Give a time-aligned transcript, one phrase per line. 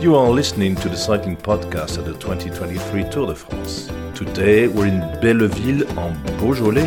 [0.00, 3.88] You are listening to the cycling podcast at the 2023 Tour de France.
[4.14, 6.86] Today we're in Belleville en Beaujolais.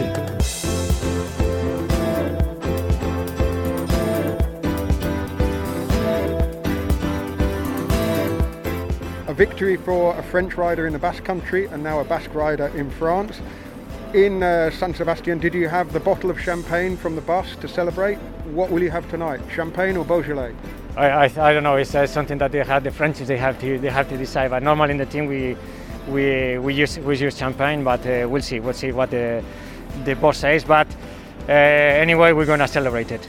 [9.27, 12.67] A victory for a French rider in the Basque Country and now a Basque rider
[12.67, 13.41] in France.
[14.13, 17.67] In uh, San Sebastian, did you have the bottle of champagne from the bus to
[17.67, 18.19] celebrate?
[18.55, 20.55] What will you have tonight, champagne or Beaujolais?
[20.97, 21.77] I, I, I don't know.
[21.77, 24.51] It's uh, something that they have the French they have to they have to decide.
[24.51, 25.55] But normally in the team we
[26.07, 28.59] we we use we use champagne, but uh, we'll see.
[28.59, 29.43] We'll see what the
[30.03, 30.63] the boss says.
[30.63, 30.87] But
[31.47, 33.27] uh, anyway, we're gonna celebrate it.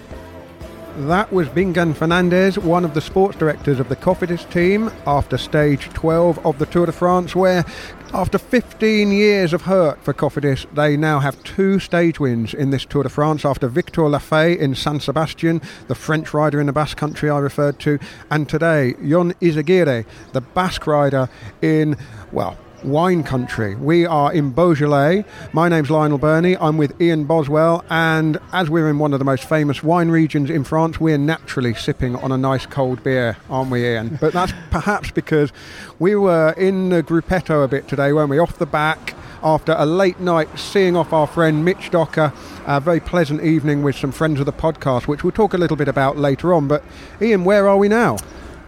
[0.95, 5.89] That was Bingen Fernandez, one of the sports directors of the Cofidis team, after stage
[5.95, 7.65] 12 of the Tour de France, where
[8.13, 12.85] after 15 years of hurt for Cofidis, they now have two stage wins in this
[12.85, 16.99] Tour de France after Victor Lafay in San Sebastian, the French rider in the Basque
[16.99, 17.99] country I referred to,
[18.31, 20.05] and today, Jon Izagirre,
[20.35, 21.31] the Basque rider
[21.63, 21.97] in,
[22.33, 23.75] well, wine country.
[23.75, 25.25] We are in Beaujolais.
[25.53, 26.57] My name's Lionel Birnie.
[26.57, 30.51] I'm with Ian Boswell, and as we're in one of the most famous wine regions
[30.51, 34.19] in France, we're naturally sipping on a nice cold beer, aren't we, Ian?
[34.21, 35.53] But that's perhaps because
[35.99, 38.39] we were in the gruppetto a bit today, weren't we?
[38.39, 42.33] Off the back after a late night seeing off our friend Mitch Docker,
[42.67, 45.77] a very pleasant evening with some friends of the podcast, which we'll talk a little
[45.77, 46.69] bit about later on.
[46.69, 46.85] But
[47.21, 48.19] Ian, where are we now?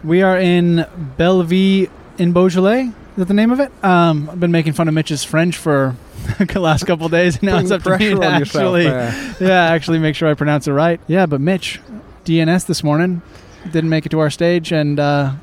[0.02, 1.88] We are in Belleville
[2.18, 2.92] in Beaujolais.
[3.14, 3.70] Is that the name of it?
[3.84, 5.94] Um, I've been making fun of Mitch's French for
[6.38, 7.40] the last couple days.
[7.44, 8.84] Now it's up to me to yourself actually,
[9.46, 11.00] yeah, actually make sure I pronounce it right.
[11.06, 11.80] Yeah, but Mitch,
[12.24, 13.22] DNS this morning,
[13.70, 15.34] didn't make it to our stage, and uh,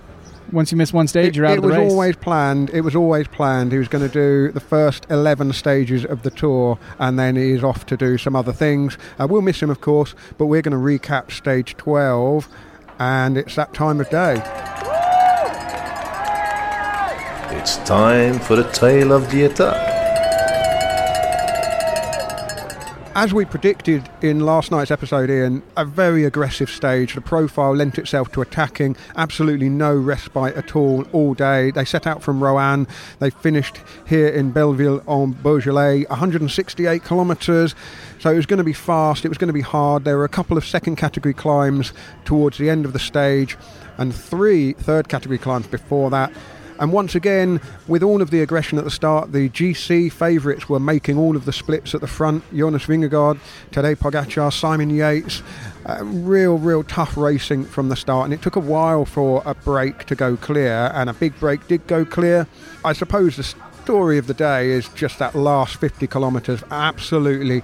[0.52, 1.78] once you miss one stage, it, you're out of the race.
[1.78, 2.70] It was always planned.
[2.72, 3.72] It was always planned.
[3.72, 7.64] He was going to do the first 11 stages of the tour and then he's
[7.64, 8.98] off to do some other things.
[9.18, 12.48] Uh, we'll miss him, of course, but we're going to recap stage 12
[13.00, 14.91] and it's that time of day.
[17.62, 19.78] It's time for the tale of the attack.
[23.14, 27.14] As we predicted in last night's episode, Ian, a very aggressive stage.
[27.14, 31.70] The profile lent itself to attacking, absolutely no respite at all, all day.
[31.70, 32.88] They set out from Roanne,
[33.20, 37.76] they finished here in Belleville en Beaujolais, 168 kilometres.
[38.18, 40.04] So it was going to be fast, it was going to be hard.
[40.04, 41.94] There were a couple of second category climbs
[42.26, 43.56] towards the end of the stage,
[44.00, 46.34] and three third category climbs before that.
[46.82, 50.80] And once again, with all of the aggression at the start, the GC favourites were
[50.80, 52.44] making all of the splits at the front.
[52.52, 53.38] Jonas Vingegaard,
[53.70, 55.44] Tadej Pogacar, Simon Yates.
[55.86, 58.26] Uh, real, real tough racing from the start.
[58.26, 61.68] And it took a while for a break to go clear, and a big break
[61.68, 62.48] did go clear.
[62.84, 66.64] I suppose the story of the day is just that last 50 kilometres.
[66.72, 67.62] Absolutely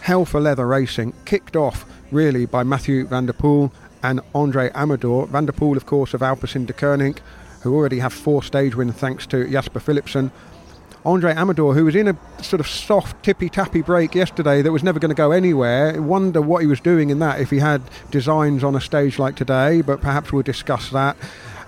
[0.00, 1.12] hell for leather racing.
[1.26, 3.70] Kicked off, really, by Matthew van der Poel
[4.02, 5.26] and Andre Amador.
[5.26, 7.18] Van der Poel, of course, of Alpecin Deceuninck
[7.62, 10.30] who already have four stage wins thanks to Jasper Philipsen.
[11.04, 14.82] Andre Amador, who was in a sort of soft, tippy tappy break yesterday that was
[14.82, 16.00] never going to go anywhere.
[16.02, 19.36] Wonder what he was doing in that if he had designs on a stage like
[19.36, 21.16] today, but perhaps we'll discuss that.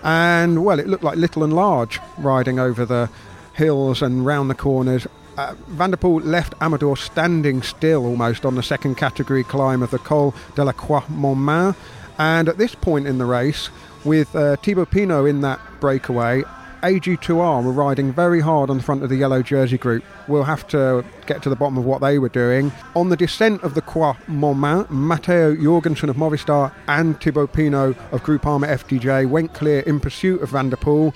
[0.02, 3.08] And well, it looked like little and large riding over the
[3.54, 5.06] hills and round the corners.
[5.36, 9.90] Uh, Van der Poel left Amador standing still almost on the second category climb of
[9.90, 11.74] the Col de la Croix Montmain.
[12.18, 13.70] And at this point in the race,
[14.04, 16.42] with uh, Thibaut Pinot in that breakaway,
[16.82, 20.02] AG2R were riding very hard on the front of the yellow jersey group.
[20.28, 22.72] We'll have to get to the bottom of what they were doing.
[22.96, 28.22] On the descent of the Croix Montmain, Matteo Jorgenson of Movistar and Thibaut Pinot of
[28.22, 31.14] Groupama FDJ went clear in pursuit of Van der Poel.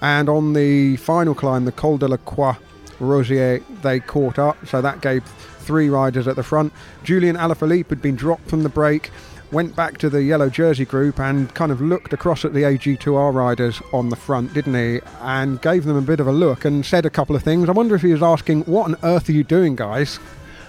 [0.00, 2.56] And on the final climb, the Col de la Croix
[2.98, 6.72] Rosier, they caught up, so that gave three riders at the front.
[7.02, 9.10] Julian Alaphilippe had been dropped from the break
[9.54, 13.32] went back to the yellow jersey group and kind of looked across at the AG2R
[13.32, 15.00] riders on the front, didn't he?
[15.20, 17.68] And gave them a bit of a look and said a couple of things.
[17.68, 20.18] I wonder if he was asking, "What on earth are you doing, guys?"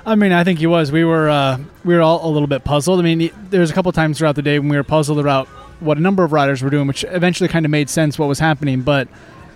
[0.06, 0.92] I mean, I think he was.
[0.92, 3.00] We were uh, we were all a little bit puzzled.
[3.00, 4.84] I mean, he, there was a couple of times throughout the day when we were
[4.84, 5.48] puzzled about
[5.80, 8.40] what a number of riders were doing, which eventually kind of made sense what was
[8.40, 8.82] happening.
[8.82, 9.08] But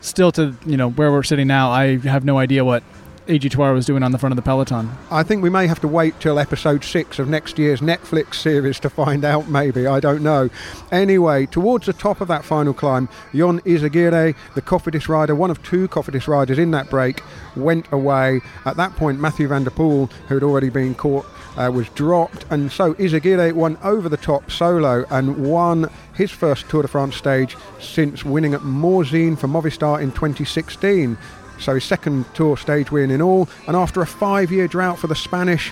[0.02, 2.84] still, to you know where we're sitting now, I have no idea what
[3.30, 4.90] AG2R was doing on the front of the peloton.
[5.12, 8.80] I think we may have to wait till episode six of next year's Netflix series
[8.80, 9.86] to find out, maybe.
[9.86, 10.50] I don't know.
[10.92, 15.62] Anyway, towards the top of that final climb, Jon Izagirre, the Cofidis rider, one of
[15.62, 17.22] two Cofidis riders in that break,
[17.56, 18.42] went away.
[18.66, 22.46] At that point, Matthew van der Poel, who had already been caught, uh, was dropped.
[22.50, 27.16] And so Izagirre won over the top solo and won his first Tour de France
[27.16, 31.16] stage since winning at Morzine for Movistar in 2016
[31.60, 33.50] so his second tour stage win in all.
[33.68, 35.72] And after a five year drought for the Spanish,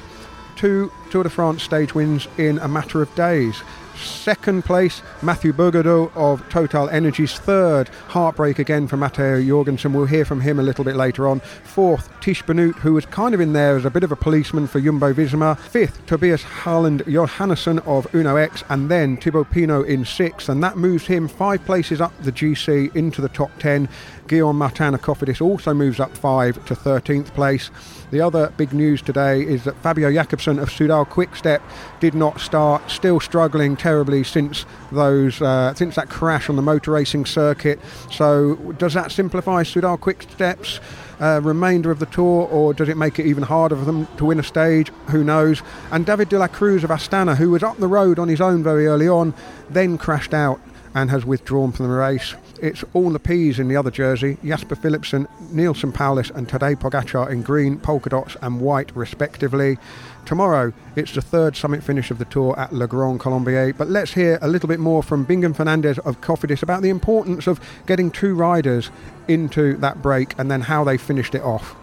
[0.56, 3.62] two Tour de France stage wins in a matter of days.
[3.98, 7.34] Second place, Matthew Burgaudeau of Total Energies.
[7.34, 9.92] Third, heartbreak again for Matteo Jorgenson.
[9.92, 11.40] We'll hear from him a little bit later on.
[11.40, 14.68] Fourth, Tiesj Benoot, who was kind of in there as a bit of a policeman
[14.68, 15.58] for Jumbo Visma.
[15.58, 18.64] Fifth, Tobias Halland Johannessen of Uno X.
[18.70, 20.48] And then Thibaut Pinot in sixth.
[20.48, 23.90] And that moves him five places up the GC into the top 10.
[24.28, 27.72] Guillaume Martin of Cofidis also moves up five to 13th place.
[28.12, 31.62] The other big news today is that Fabio Jakobsen of Soudal Quickstep
[32.00, 36.92] did not start, still struggling terribly since those uh, since that crash on the motor
[36.92, 37.80] racing circuit.
[38.12, 40.80] So does that simplify Soudal Quickstep's
[41.20, 44.26] uh, remainder of the tour, or does it make it even harder for them to
[44.26, 44.90] win a stage?
[45.10, 45.62] Who knows?
[45.92, 48.64] And David de la Cruz of Astana, who was up the road on his own
[48.64, 49.34] very early on,
[49.70, 50.62] then crashed out
[50.94, 52.36] and has withdrawn from the race.
[52.62, 57.30] It's all the P's in the other jersey Jasper Philipsen, Neilson Powless, and Tadej Pogacar
[57.30, 59.78] in green, polka dots, and white, respectively.
[60.26, 63.74] Tomorrow, it's the third summit finish of the tour at Le Grand Colombier.
[63.74, 67.48] But let's hear a little bit more from Bingen Fernandez of Cofidis about the importance
[67.48, 68.92] of getting two riders
[69.28, 71.76] into that break and then how they finished it off.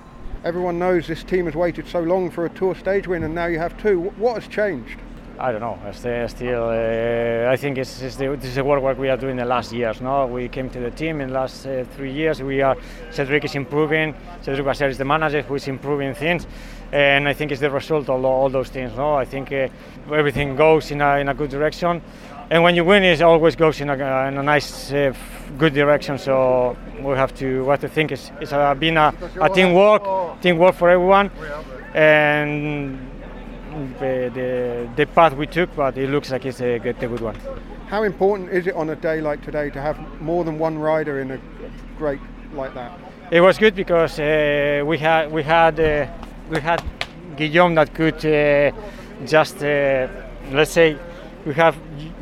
[0.44, 3.46] Everyone knows this team has waited so long for a tour stage win, and now
[3.46, 4.00] you have two.
[4.18, 4.98] What has changed?
[5.38, 5.78] I don't know.
[5.92, 9.44] Still, uh, I think it's, it's the, this is the work we are doing the
[9.44, 10.00] last years.
[10.00, 12.40] No, we came to the team in the last uh, three years.
[12.40, 12.76] We are
[13.10, 14.14] Cedric is improving.
[14.42, 16.46] Cedric Vasseur is the manager who is improving things,
[16.92, 18.96] and I think it's the result of all those things.
[18.96, 19.68] No, I think uh,
[20.12, 22.00] everything goes in a, in a good direction,
[22.50, 25.12] and when you win, it always goes in a, in a nice, uh,
[25.58, 26.16] good direction.
[26.16, 30.90] So we have to what to think is it's been a, a teamwork, teamwork for
[30.90, 31.30] everyone,
[31.92, 33.10] and
[33.98, 37.20] the, the, the path we took, but it looks like it's a good, a good
[37.20, 37.36] one.
[37.88, 41.20] How important is it on a day like today to have more than one rider
[41.20, 41.40] in a
[41.98, 42.20] great
[42.54, 42.98] like that?
[43.30, 46.06] It was good because uh, we had we had uh,
[46.50, 46.82] we had
[47.36, 48.70] Guillaume that could uh,
[49.26, 50.08] just uh,
[50.52, 50.96] let's say
[51.46, 51.76] we have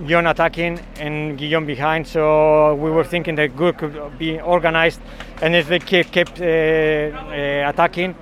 [0.06, 5.00] Jon attacking and Guillaume behind, so we were thinking that good could be organized,
[5.40, 8.14] and if they kept, kept uh, uh, attacking,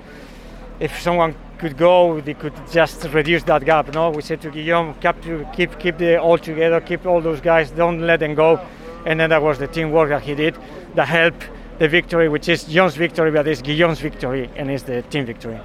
[0.78, 3.92] if someone could go, they could just reduce that gap.
[3.92, 7.70] No, we said to Guillaume, keep keep keep the all together, keep all those guys,
[7.70, 8.58] don't let them go.
[9.04, 10.56] And then that was the teamwork that he did
[10.94, 11.48] that helped
[11.78, 15.60] the victory, which is Jon's victory, but it's Guillaume's victory and it's the team victory.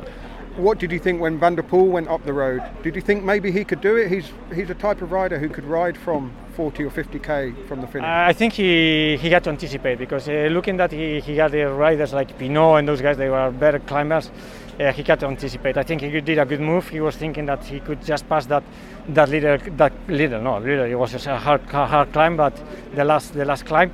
[0.57, 2.62] What did you think when Van der Poel went up the road?
[2.83, 4.09] Did you think maybe he could do it?
[4.09, 7.88] He's he's a type of rider who could ride from 40 or 50k from the
[7.88, 8.07] finish.
[8.07, 11.63] I think he he had to anticipate because uh, looking that he he had the
[11.86, 14.31] riders like Pinot and those guys, they were better climbers
[14.80, 15.77] uh, he to anticipate.
[15.77, 16.89] I think he did a good move.
[16.89, 18.63] He was thinking that he could just pass that
[19.10, 20.86] that little that little no little.
[20.86, 22.62] It was just a hard hard climb, but
[22.94, 23.92] the last the last climb,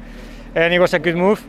[0.56, 1.46] and it was a good move.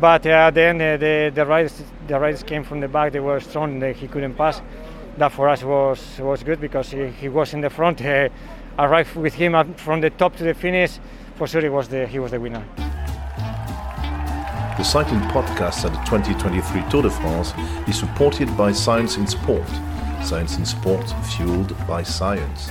[0.00, 3.12] But uh, then uh, the the riders the riders came from the back.
[3.12, 3.80] They were strong.
[3.94, 4.60] He couldn't pass.
[5.18, 8.04] That for us was was good because he, he was in the front.
[8.04, 8.28] Uh,
[8.78, 10.98] arrived with him from the top to the finish.
[11.36, 12.64] For sure, he was the he was the winner.
[14.76, 17.54] The cycling podcast at the 2023 Tour de France
[17.86, 19.68] is supported by Science in Sport.
[20.24, 22.70] Science in Sport fueled by science.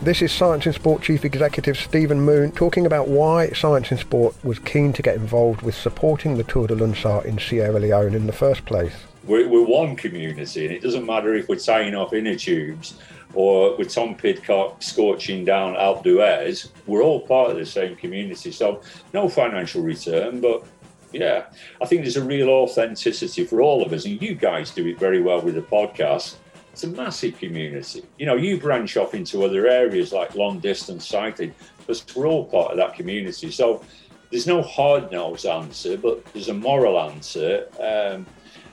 [0.00, 4.34] This is Science in Sport Chief Executive Stephen Moon talking about why Science in Sport
[4.42, 8.26] was keen to get involved with supporting the Tour de Lunsar in Sierra Leone in
[8.26, 8.94] the first place.
[9.24, 12.94] We're, we're one community, and it doesn't matter if we're tying off inner tubes
[13.36, 18.50] or with Tom Pidcock scorching down Alpe d'Huez, we're all part of the same community.
[18.50, 18.80] So
[19.12, 20.66] no financial return, but
[21.12, 21.44] yeah,
[21.80, 24.98] I think there's a real authenticity for all of us, and you guys do it
[24.98, 26.36] very well with the podcast.
[26.72, 28.04] It's a massive community.
[28.18, 31.54] You know, you branch off into other areas like long distance cycling,
[31.86, 33.50] but we're all part of that community.
[33.50, 33.84] So
[34.30, 37.66] there's no hard nosed answer, but there's a moral answer.
[37.80, 38.26] Um,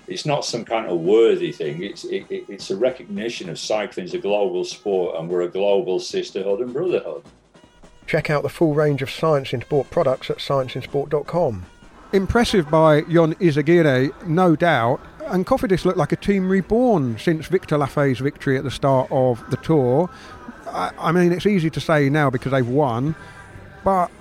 [0.08, 1.84] it's not some kind of worthy thing.
[1.84, 6.00] It's it, it's a recognition of cycling as a global sport, and we're a global
[6.00, 7.24] sisterhood and brotherhood.
[8.06, 11.66] Check out the full range of Science in Sport products at scienceinsport.com.
[12.12, 15.00] Impressive by Jon Izagirre, no doubt.
[15.28, 19.50] And Cofidis looked like a team reborn since Victor Lafay's victory at the start of
[19.50, 20.10] the tour.
[20.68, 23.16] I, I mean, it's easy to say now because they've won,
[23.86, 24.12] but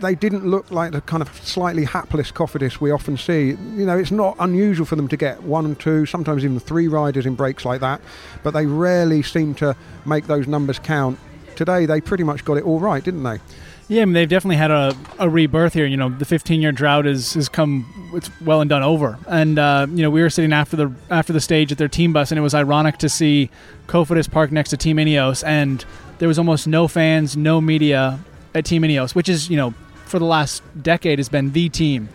[0.00, 3.48] they didn't look like the kind of slightly hapless Cofidis we often see.
[3.48, 7.26] You know, it's not unusual for them to get one two, sometimes even three riders
[7.26, 8.00] in breaks like that,
[8.42, 11.18] but they rarely seem to make those numbers count.
[11.56, 13.38] Today, they pretty much got it all right, didn't they?
[13.86, 15.84] Yeah, I mean, they've definitely had a, a rebirth here.
[15.84, 19.18] You know, the 15 year drought is has come, it's well and done over.
[19.28, 22.12] And uh, you know, we were sitting after the after the stage at their team
[22.12, 23.50] bus, and it was ironic to see
[23.86, 25.84] Cofidis parked next to Team Ineos, and
[26.18, 28.18] there was almost no fans, no media
[28.54, 29.74] at Team Ineos, which is you know
[30.14, 32.08] for the last decade has been the team.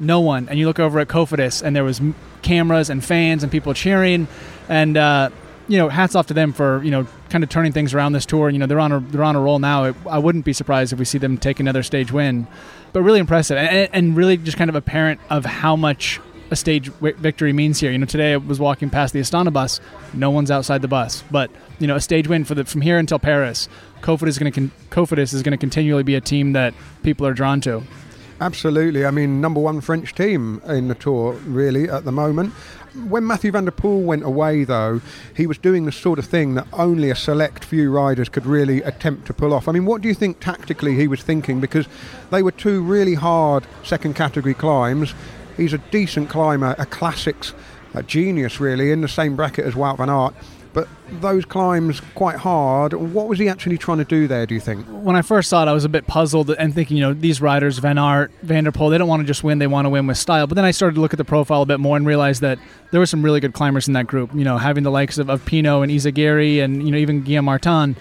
[0.00, 0.48] No one.
[0.48, 2.00] And you look over at Cofidis, and there was
[2.40, 4.28] cameras and fans and people cheering.
[4.66, 5.28] And uh,
[5.68, 8.24] you know, hats off to them for you know kind of turning things around this
[8.24, 8.48] tour.
[8.48, 9.84] You know, they're on a they're on a roll now.
[9.84, 12.46] It, I wouldn't be surprised if we see them take another stage win,
[12.94, 16.20] but really impressive and, and really just kind of apparent of how much
[16.50, 17.92] a stage victory means here.
[17.92, 19.82] You know, today I was walking past the Astana bus.
[20.14, 22.98] No one's outside the bus, but you know, a stage win for the from here
[22.98, 23.68] until Paris.
[24.00, 27.34] Cofidis is going to Cofidis is going to continually be a team that people are
[27.34, 27.82] drawn to.
[28.40, 29.06] Absolutely.
[29.06, 32.52] I mean, number one French team in the tour, really, at the moment.
[33.08, 35.00] When Matthew van der Poel went away, though,
[35.36, 38.82] he was doing the sort of thing that only a select few riders could really
[38.82, 39.66] attempt to pull off.
[39.66, 41.60] I mean, what do you think tactically he was thinking?
[41.60, 41.86] Because
[42.30, 45.14] they were two really hard second category climbs.
[45.56, 47.52] He's a decent climber, a classics
[47.94, 50.34] a genius, really, in the same bracket as Wout van Aert
[50.74, 52.92] but those climbs quite hard.
[52.92, 54.44] What was he actually trying to do there?
[54.44, 54.84] Do you think?
[54.86, 57.40] When I first saw it, I was a bit puzzled and thinking, you know, these
[57.40, 59.90] riders, Van Aert, Van der Poel, they don't want to just win; they want to
[59.90, 60.46] win with style.
[60.46, 62.58] But then I started to look at the profile a bit more and realized that
[62.90, 64.34] there were some really good climbers in that group.
[64.34, 67.46] You know, having the likes of, of Pinot and Izagirre and you know even Guillaume
[67.46, 67.96] Martin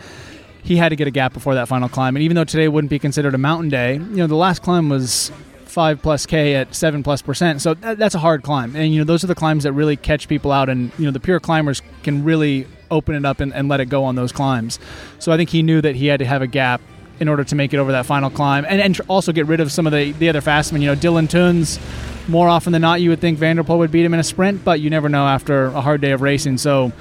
[0.63, 2.15] he had to get a gap before that final climb.
[2.15, 4.87] And even though today wouldn't be considered a mountain day, you know, the last climb
[4.87, 5.29] was
[5.73, 7.61] five plus k at seven plus percent.
[7.61, 9.97] So that, that's a hard climb, and you know those are the climbs that really
[9.97, 13.53] catch people out, and you know the pure climbers can really open it up and,
[13.53, 14.79] and let it go on those climbs.
[15.19, 16.79] So I think he knew that he had to have a gap
[17.19, 19.71] in order to make it over that final climb, and, and also get rid of
[19.71, 20.81] some of the the other fastmen.
[20.81, 21.79] You know, Dylan Teuns.
[22.25, 24.23] More often than not, you would think Van der Poel would beat him in a
[24.23, 26.57] sprint, but you never know after a hard day of racing.
[26.57, 26.93] So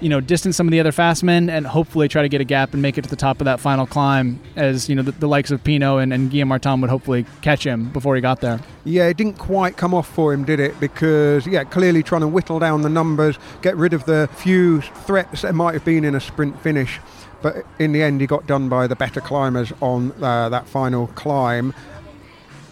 [0.00, 2.44] you know, distance some of the other fast men and hopefully try to get a
[2.44, 5.12] gap and make it to the top of that final climb as, you know, the,
[5.12, 8.40] the likes of Pinot and, and Guillaume Martin would hopefully catch him before he got
[8.40, 8.60] there.
[8.84, 10.78] Yeah, it didn't quite come off for him, did it?
[10.78, 15.42] Because, yeah, clearly trying to whittle down the numbers, get rid of the few threats
[15.42, 17.00] that might have been in a sprint finish.
[17.40, 21.08] But in the end, he got done by the better climbers on uh, that final
[21.08, 21.72] climb.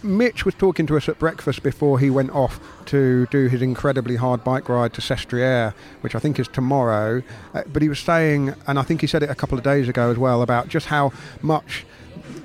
[0.07, 4.15] Mitch was talking to us at breakfast before he went off to do his incredibly
[4.15, 7.21] hard bike ride to Sestriere, which I think is tomorrow.
[7.53, 9.89] Uh, but he was saying, and I think he said it a couple of days
[9.89, 11.11] ago as well, about just how
[11.41, 11.85] much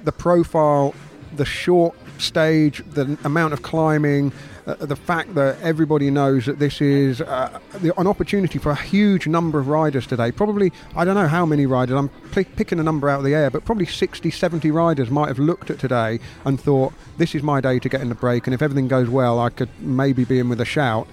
[0.05, 0.95] the profile,
[1.35, 4.33] the short stage, the amount of climbing,
[4.67, 7.59] uh, the fact that everybody knows that this is uh,
[7.97, 10.31] an opportunity for a huge number of riders today.
[10.31, 13.35] Probably, I don't know how many riders, I'm p- picking a number out of the
[13.35, 17.43] air, but probably 60, 70 riders might have looked at today and thought, this is
[17.43, 20.25] my day to get in the break, and if everything goes well, I could maybe
[20.25, 21.09] be in with a shout.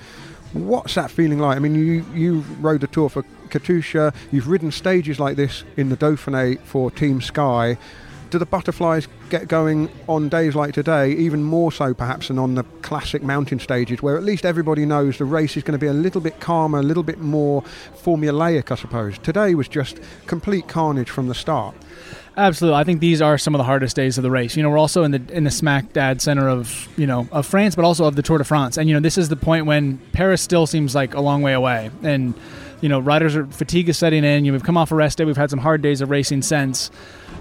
[0.53, 1.57] What's that feeling like?
[1.57, 5.89] I mean, you, you rode the tour for Katusha, you've ridden stages like this in
[5.89, 7.77] the Dauphiné for Team Sky
[8.29, 12.55] do the butterflies get going on days like today, even more so perhaps than on
[12.55, 15.87] the classic mountain stages, where at least everybody knows the race is going to be
[15.87, 17.63] a little bit calmer, a little bit more
[18.03, 19.17] formulaic, I suppose?
[19.19, 21.75] Today was just complete carnage from the start.
[22.37, 24.55] Absolutely, I think these are some of the hardest days of the race.
[24.55, 27.45] You know, we're also in the in the smack dab center of you know of
[27.45, 28.77] France, but also of the Tour de France.
[28.77, 31.51] And you know, this is the point when Paris still seems like a long way
[31.53, 32.33] away, and
[32.81, 34.45] you know, riders are fatigue is setting in.
[34.45, 36.43] You know, we've come off a rest day, we've had some hard days of racing
[36.43, 36.91] since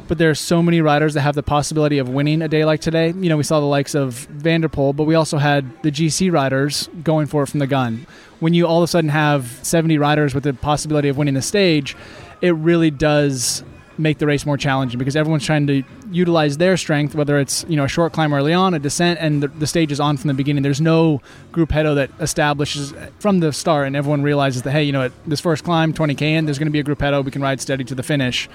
[0.09, 2.81] but there are so many riders that have the possibility of winning a day like
[2.81, 3.09] today.
[3.09, 5.93] You know, we saw the likes of Van der Poel, but we also had the
[5.93, 8.07] GC riders going for it from the gun.
[8.41, 11.43] When you all of a sudden have 70 riders with the possibility of winning the
[11.43, 11.97] stage,
[12.41, 13.62] it really does
[13.99, 17.77] make the race more challenging because everyone's trying to utilize their strength, whether it's you
[17.77, 20.29] know a short climb early on, a descent, and the, the stage is on from
[20.29, 20.62] the beginning.
[20.62, 21.21] There's no
[21.53, 25.41] gruppetto that establishes from the start, and everyone realizes that hey, you know, at this
[25.41, 27.25] first climb, 20k in, there's going to be a gruppetto.
[27.25, 28.49] We can ride steady to the finish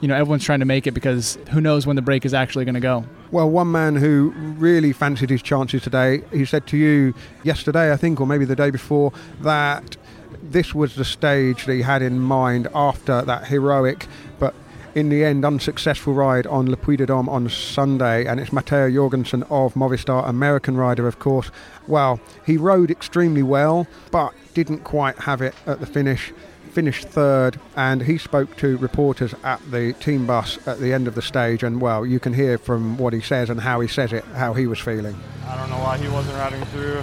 [0.00, 2.64] you know everyone's trying to make it because who knows when the break is actually
[2.64, 3.04] going to go.
[3.30, 7.14] Well, one man who really fancied his chances today, he said to you
[7.44, 9.96] yesterday, I think, or maybe the day before, that
[10.42, 14.06] this was the stage that he had in mind after that heroic
[14.38, 14.54] but
[14.94, 18.90] in the end unsuccessful ride on Le Puy de Dôme on Sunday, and it's Matteo
[18.90, 21.50] Jorgenson of Movistar, American rider, of course.
[21.86, 26.32] Well, he rode extremely well, but didn't quite have it at the finish
[26.68, 31.14] finished third, and he spoke to reporters at the team bus at the end of
[31.14, 31.62] the stage.
[31.62, 34.54] And well, you can hear from what he says and how he says it, how
[34.54, 35.18] he was feeling.
[35.46, 37.02] I don't know why he wasn't riding through.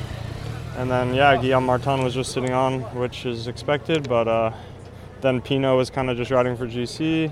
[0.77, 4.09] And then, yeah, Guillaume Martin was just sitting on, which is expected.
[4.09, 4.53] But uh,
[5.21, 7.31] then Pinot was kind of just riding for GC.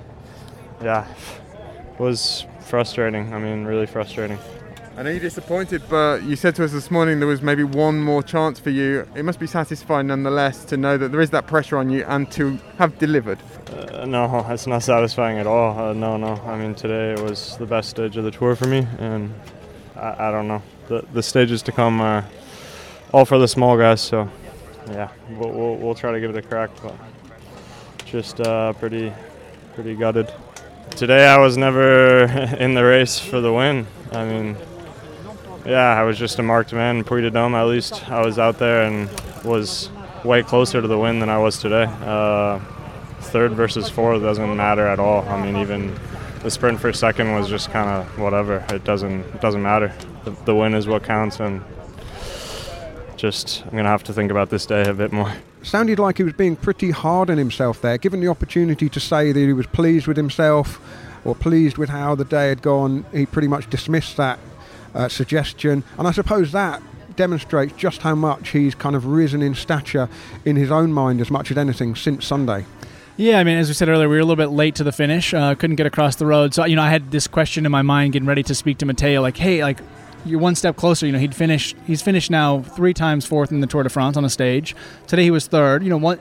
[0.82, 1.08] Yeah,
[2.00, 3.34] was frustrating.
[3.34, 4.40] I mean, really frustrating.
[4.96, 8.00] I know you're disappointed, but you said to us this morning there was maybe one
[8.00, 9.08] more chance for you.
[9.16, 12.32] It must be satisfying nonetheless to know that there is that pressure on you and
[12.34, 13.40] to have delivered.
[13.72, 15.80] Uh, no, it's not satisfying at all.
[15.80, 16.36] Uh, no, no.
[16.46, 19.34] I mean, today was the best stage of the tour for me, and
[19.96, 20.62] I, I don't know.
[20.90, 22.24] The, the stages to come are
[23.12, 24.30] all for the small guys, so
[24.92, 26.94] yeah, we'll, we'll, we'll try to give it a crack, but
[28.06, 29.12] just uh, pretty,
[29.74, 30.32] pretty gutted.
[30.92, 32.26] Today I was never
[32.60, 33.88] in the race for the win.
[34.12, 34.56] I mean,
[35.66, 37.04] yeah, I was just a marked man.
[37.04, 39.10] Puy de Dôme, at least I was out there and
[39.44, 39.90] was
[40.24, 41.86] way closer to the win than I was today.
[42.02, 42.60] Uh,
[43.20, 45.28] third versus fourth doesn't matter at all.
[45.28, 45.98] I mean, even
[46.42, 48.66] the sprint for second was just kind of whatever.
[48.70, 49.94] It doesn't it doesn't matter.
[50.26, 51.64] The, the win is what counts, and
[53.16, 55.32] just I'm gonna have to think about this day a bit more.
[55.62, 57.98] Sounded like he was being pretty hard on himself there.
[57.98, 60.82] Given the opportunity to say that he was pleased with himself
[61.24, 64.40] or pleased with how the day had gone, he pretty much dismissed that
[64.94, 65.84] uh, suggestion.
[65.98, 66.82] And I suppose that
[67.16, 70.10] demonstrates just how much he's kind of risen in stature
[70.46, 72.66] in his own mind as much as anything since Sunday.
[73.16, 74.92] Yeah, I mean, as we said earlier, we were a little bit late to the
[74.92, 75.36] finish.
[75.36, 77.84] Uh, couldn't get across the road, so you know, I had this question in my
[77.84, 79.82] mind, getting ready to speak to Matteo, like, "Hey, like,
[80.26, 81.06] you're one step closer.
[81.06, 81.76] You know, he'd finished.
[81.86, 84.76] He's finished now three times fourth in the Tour de France on a stage.
[85.06, 85.84] Today he was third.
[85.84, 86.20] You know, one,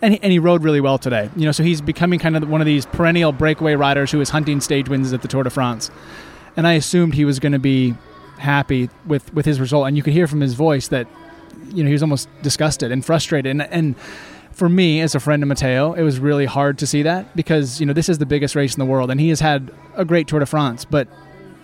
[0.00, 1.28] and he, and he rode really well today.
[1.36, 4.30] You know, so he's becoming kind of one of these perennial breakaway riders who is
[4.30, 5.90] hunting stage wins at the Tour de France.
[6.56, 7.94] And I assumed he was going to be
[8.40, 11.06] happy with with his result, and you could hear from his voice that
[11.68, 13.96] you know he was almost disgusted and frustrated, and and
[14.52, 17.80] for me as a friend of Matteo, it was really hard to see that because
[17.80, 20.04] you know this is the biggest race in the world, and he has had a
[20.04, 21.08] great Tour de France, but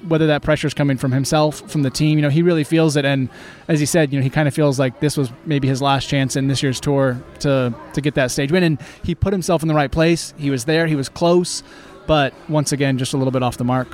[0.08, 2.96] whether that pressure is coming from himself, from the team, you know, he really feels
[2.96, 3.04] it.
[3.04, 3.28] And
[3.66, 6.08] as he said, you know, he kind of feels like this was maybe his last
[6.08, 8.62] chance in this year's tour to to get that stage win.
[8.62, 10.32] And he put himself in the right place.
[10.36, 10.86] He was there.
[10.86, 11.62] He was close,
[12.06, 13.88] but once again, just a little bit off the mark.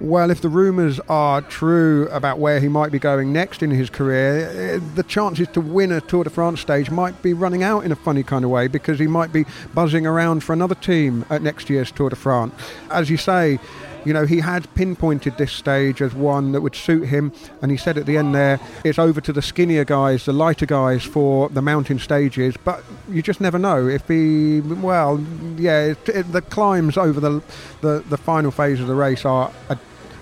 [0.00, 3.90] Well, if the rumours are true about where he might be going next in his
[3.90, 7.84] career, eh, the chances to win a Tour de France stage might be running out
[7.84, 11.26] in a funny kind of way because he might be buzzing around for another team
[11.28, 12.54] at next year's Tour de France.
[12.90, 13.58] As you say,
[14.06, 17.30] you know, he had pinpointed this stage as one that would suit him,
[17.60, 20.64] and he said at the end there, it's over to the skinnier guys, the lighter
[20.64, 22.56] guys for the mountain stages.
[22.64, 25.22] But you just never know if he, well,
[25.58, 27.42] yeah, it, it, the climbs over the,
[27.82, 29.78] the the final phase of the race are a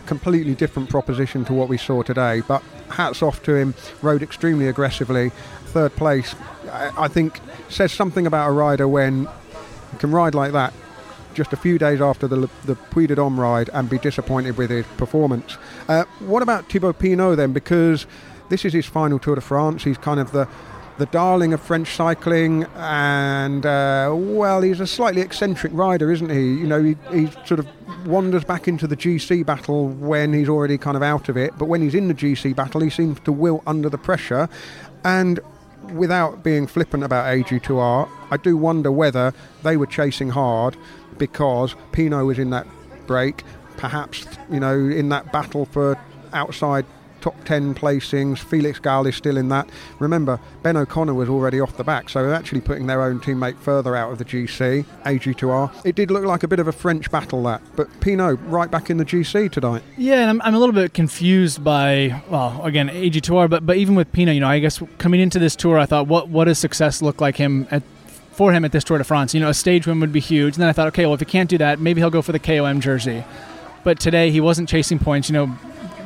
[0.09, 2.43] completely different proposition to what we saw today.
[2.49, 5.31] But hats off to him, rode extremely aggressively.
[5.67, 6.35] Third place,
[6.73, 9.29] I, think, says something about a rider when
[9.93, 10.73] he can ride like that
[11.35, 14.71] just a few days after the, the Puy de Dôme ride and be disappointed with
[14.71, 15.57] his performance.
[15.87, 17.53] Uh, what about Thibaut Pinot then?
[17.53, 18.07] Because
[18.49, 19.85] this is his final Tour de France.
[19.85, 20.49] He's kind of the
[20.99, 26.41] the darling of French cycling, and uh, well, he's a slightly eccentric rider, isn't he?
[26.41, 27.69] You know, he, he sort of
[28.07, 31.67] wanders back into the GC battle when he's already kind of out of it, but
[31.67, 34.49] when he's in the GC battle, he seems to wilt under the pressure.
[35.05, 35.39] And
[35.93, 39.33] without being flippant about AG2R, I do wonder whether
[39.63, 40.77] they were chasing hard
[41.17, 42.67] because Pinot was in that
[43.07, 43.45] break,
[43.77, 45.99] perhaps, you know, in that battle for
[46.33, 46.85] outside
[47.21, 48.39] top 10 placings.
[48.39, 49.69] Felix Gall is still in that.
[49.99, 53.57] Remember, Ben O'Connor was already off the back, so they're actually putting their own teammate
[53.59, 55.85] further out of the GC, AG2R.
[55.85, 58.91] It did look like a bit of a French battle, that, but Pinot right back
[58.91, 59.83] in the GC tonight.
[59.97, 63.95] Yeah, and I'm, I'm a little bit confused by, well, again, AG2R, but, but even
[63.95, 66.59] with Pinot, you know, I guess coming into this tour, I thought, what, what does
[66.59, 67.83] success look like him at
[68.39, 69.35] for him at this Tour de France.
[69.35, 70.55] You know, a stage win would be huge.
[70.55, 72.31] And then I thought, okay, well, if he can't do that, maybe he'll go for
[72.31, 73.25] the KOM jersey.
[73.83, 75.29] But today he wasn't chasing points.
[75.29, 75.59] You know,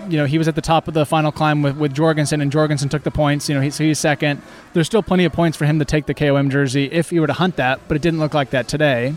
[0.08, 2.50] you know, he was at the top of the final climb with, with Jorgenson, and
[2.50, 3.48] Jorgenson took the points.
[3.48, 4.42] You know, he, so he's second.
[4.72, 7.26] There's still plenty of points for him to take the KOM jersey if he were
[7.26, 9.14] to hunt that, but it didn't look like that today.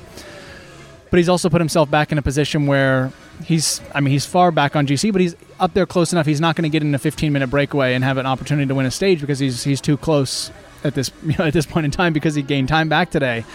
[1.09, 3.11] But he's also put himself back in a position where
[3.43, 6.25] he's, I mean, he's far back on GC, but he's up there close enough.
[6.25, 8.75] He's not going to get in a 15 minute breakaway and have an opportunity to
[8.75, 10.51] win a stage because he's he's too close
[10.83, 13.45] at this you know, at this point in time because he gained time back today.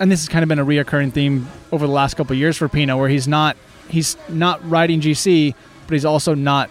[0.00, 2.68] And this has kind of been a reoccurring theme over the last couple years for
[2.68, 3.56] Pinot, where he's not
[3.88, 5.54] he's not riding GC,
[5.92, 6.70] but he's also not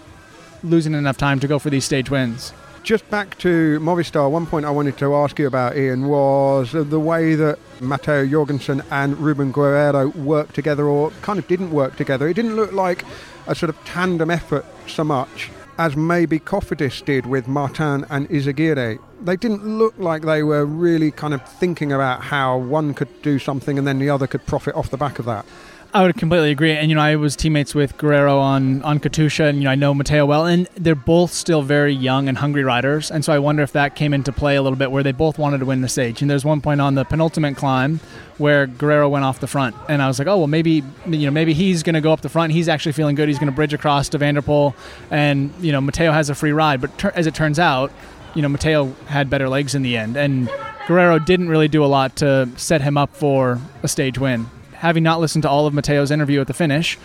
[0.64, 2.54] losing enough time to go for these stage wins.
[2.82, 7.00] Just back to Movistar, one point I wanted to ask you about, Ian, was the
[7.00, 12.28] way that Matteo Jorgenson and Ruben Guerreiro worked together or kind of didn't work together.
[12.28, 13.06] It didn't look like
[13.46, 18.98] a sort of tandem effort so much as maybe Cofidis did with Martin and Izagirre.
[19.22, 23.38] They didn't look like they were really kind of thinking about how one could do
[23.38, 25.46] something and then the other could profit off the back of that.
[25.94, 26.72] I would completely agree.
[26.72, 29.76] And you know, I was teammates with Guerreiro on on Katusha, and you know, I
[29.76, 33.12] know Matteo well, and they're both still very young and hungry riders.
[33.12, 35.38] And so I wonder if that came into play a little bit, where they both
[35.38, 36.22] wanted to win the stage.
[36.22, 38.00] And there's one point on the penultimate climb
[38.38, 41.32] where Guerreiro went off the front, and I was like, oh well, maybe you know,
[41.32, 42.54] maybe he's going to go up the front.
[42.54, 43.28] He's actually feeling good.
[43.28, 44.74] He's going to bridge across to Van der Poel,
[45.10, 46.80] and you know, Matteo has a free ride.
[46.80, 47.92] But ter- as it turns out,
[48.34, 50.48] you know, Matteo had better legs in the end, and
[50.88, 54.50] Guerreiro didn't really do a lot to set him up for a stage win
[54.82, 56.98] having not listened to all of Matteo's interview at the finish,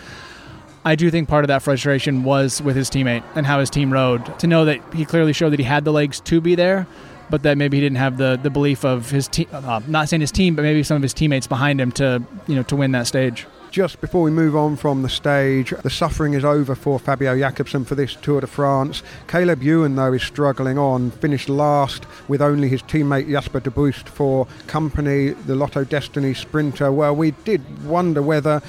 [0.83, 3.93] I do think part of that frustration was with his teammate and how his team
[3.93, 4.39] rode.
[4.39, 6.87] To know that he clearly showed that he had the legs to be there,
[7.29, 10.21] but that maybe he didn't have the, the belief of his team, uh, not saying
[10.21, 12.93] his team, but maybe some of his teammates behind him to you know to win
[12.93, 13.45] that stage.
[13.71, 17.85] Just before we move on from the stage, the suffering is over for Fabio Jakobsen
[17.85, 19.03] for this Tour de France.
[19.27, 24.09] Caleb Ewan, though, is struggling on, finished last with only his teammate Jasper De Buyst
[24.09, 26.91] for company, the Lotto Dstny sprinter.
[26.91, 28.61] Well, we did wonder whether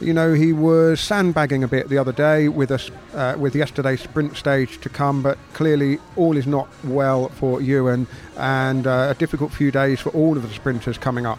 [0.00, 4.02] you know, he was sandbagging a bit the other day with us uh, with yesterday's
[4.02, 9.14] sprint stage to come, but clearly all is not well for Ewan, and uh, a
[9.14, 11.38] difficult few days for all of the sprinters coming up.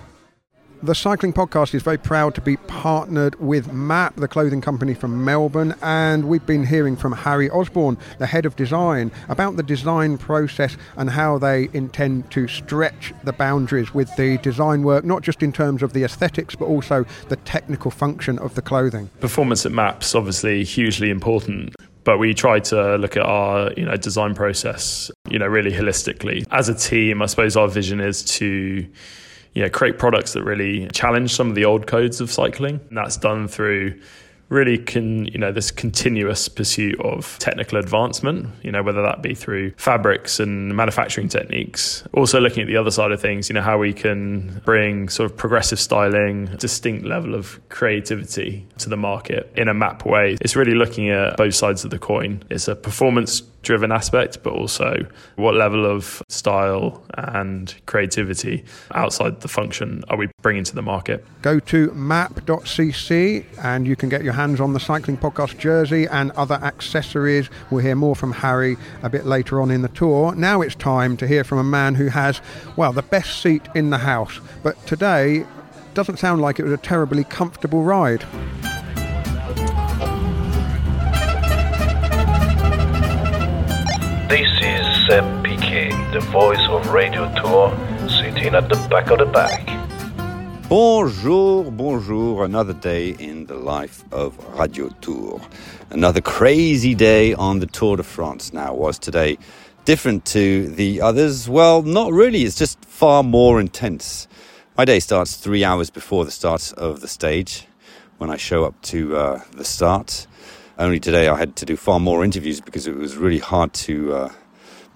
[0.83, 5.23] The Cycling Podcast is very proud to be partnered with MAAP, the clothing company from
[5.23, 10.17] Melbourne, and we've been hearing from Harry Osborne, the head of design, about the design
[10.17, 15.41] process and how they intend to stretch the boundaries with the design work, not just
[15.41, 19.09] in terms of the aesthetics, but also the technical function of the clothing.
[19.21, 23.97] Performance at MAAP's obviously hugely important but we try to look at our you know
[23.97, 28.87] design process you know really holistically as a team i suppose our vision is to
[29.61, 32.79] know, create products that really challenge some of the old codes of cycling.
[32.89, 33.99] And that's done through
[34.49, 39.33] really can you know this continuous pursuit of technical advancement you know whether that be
[39.33, 42.03] through fabrics and manufacturing techniques.
[42.13, 45.29] Also looking at the other side of things you know how we can bring sort
[45.29, 50.37] of progressive styling distinct level of creativity to the market in a MAAP way.
[50.41, 52.43] It's really looking at both sides of the coin.
[52.49, 59.47] It's a performance driven aspect, but also what level of style and creativity outside the
[59.47, 61.25] function are we bringing to the market?
[61.41, 66.31] Go to maap.cc and you can get your hands on the Cycling Podcast jersey and
[66.31, 67.49] other accessories.
[67.69, 70.33] We'll hear more from Harry a bit later on in the tour.
[70.35, 72.39] Now it's time to hear from a man who has,
[72.77, 74.39] well, the best seat in the house.
[74.63, 75.45] But today,
[75.95, 78.23] doesn't sound like it was a terribly comfortable ride.
[85.07, 87.69] Seb Piquet, the voice of Radio Tour,
[88.09, 89.69] sitting at the back of the bike.
[90.67, 92.43] Bonjour, bonjour.
[92.43, 95.39] Another day in the life of Radio Tour.
[95.91, 98.51] Another crazy day on the Tour de France.
[98.51, 99.37] Now, was today
[99.83, 101.47] different to the others?
[101.47, 102.41] Well, not really.
[102.43, 104.27] It's just far more intense.
[104.75, 107.67] My day starts three hours before the start of the stage
[108.17, 110.25] when I show up to uh, the start.
[110.79, 114.13] Only today I had to do far more interviews because it was really hard to
[114.13, 114.33] uh,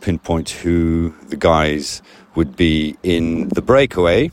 [0.02, 2.02] pinpoint who the guys
[2.36, 4.32] would be in the breakaway.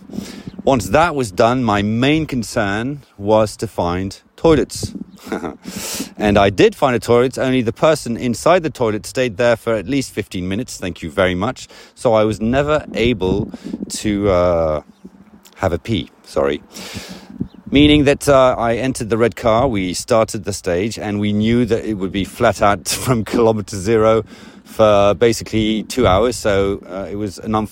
[0.64, 4.94] Once that was done, my main concern was to find toilets.
[6.16, 9.74] and I did find a toilet, only the person inside the toilet stayed there for
[9.74, 10.78] at least 15 minutes.
[10.78, 11.68] Thank you very much.
[11.94, 13.50] So I was never able
[13.90, 14.82] to uh,
[15.56, 16.10] have a pee.
[16.24, 16.62] Sorry
[17.70, 21.64] meaning that uh, I entered the red car, we started the stage, and we knew
[21.66, 24.24] that it would be flat out from kilometer zero
[24.66, 26.36] for basically two hours.
[26.36, 27.68] So uh, it was an un-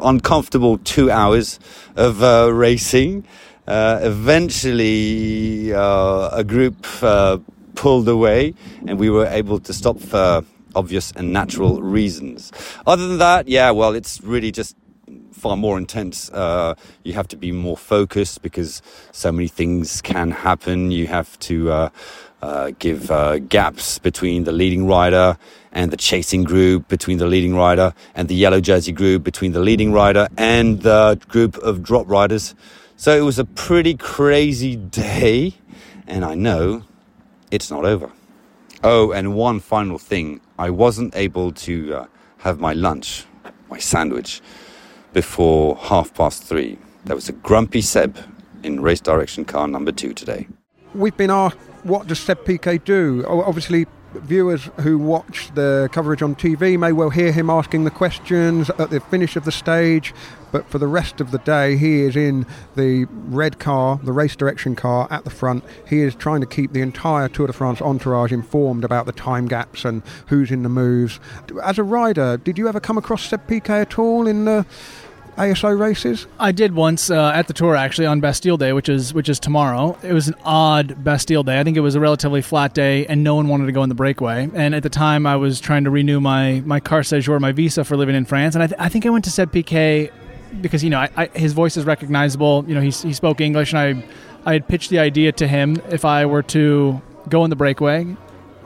[0.00, 1.58] uncomfortable two hours
[1.96, 3.24] of uh, racing.
[3.66, 7.38] Uh, eventually, uh, a group uh,
[7.74, 8.54] pulled away,
[8.86, 12.50] and we were able to stop for obvious and natural reasons.
[12.86, 14.76] Other than that, yeah, well, it's really just
[15.32, 16.30] far more intense.
[16.30, 16.74] Uh,
[17.04, 20.90] you have to be more focused because so many things can happen.
[20.90, 21.90] You have to uh,
[22.42, 25.38] uh, give uh, gaps between the leading rider
[25.72, 29.60] and the chasing group, between the leading rider and the yellow jersey group, between the
[29.60, 32.54] leading rider and the group of drop riders.
[32.96, 35.54] So it was a pretty crazy day,
[36.06, 36.84] and I know
[37.50, 38.10] it's not over.
[38.84, 42.06] Oh, and one final thing I wasn't able to uh,
[42.38, 43.24] have my lunch,
[43.70, 44.40] my sandwich
[45.12, 46.78] before half past three.
[47.04, 48.18] There was a grumpy Seb
[48.62, 50.48] in race direction car number two today.
[50.94, 53.24] We've been asked, what does Seb Piquet do?
[53.26, 58.70] Obviously, viewers who watch the coverage on TV may well hear him asking the questions
[58.70, 60.14] at the finish of the stage,
[60.50, 64.36] but for the rest of the day, he is in the red car, the race
[64.36, 65.64] direction car at the front.
[65.88, 69.48] He is trying to keep the entire Tour de France entourage informed about the time
[69.48, 71.18] gaps and who's in the moves.
[71.64, 74.66] As a rider, did you ever come across Seb Piquet at all in the
[75.36, 76.26] ASO races?
[76.38, 79.40] I did once uh, at the tour actually on Bastille Day, which is which is
[79.40, 79.96] tomorrow.
[80.02, 81.58] It was an odd Bastille Day.
[81.58, 83.88] I think it was a relatively flat day, and no one wanted to go in
[83.88, 84.50] the breakaway.
[84.54, 87.84] And at the time, I was trying to renew my my carte séjour, my visa
[87.84, 90.10] for living in France, and I, th- I think I went to Seb Piquet
[90.60, 92.64] because you know I, I, his voice is recognizable.
[92.68, 95.80] You know he he spoke English, and I I had pitched the idea to him
[95.90, 98.16] if I were to go in the breakaway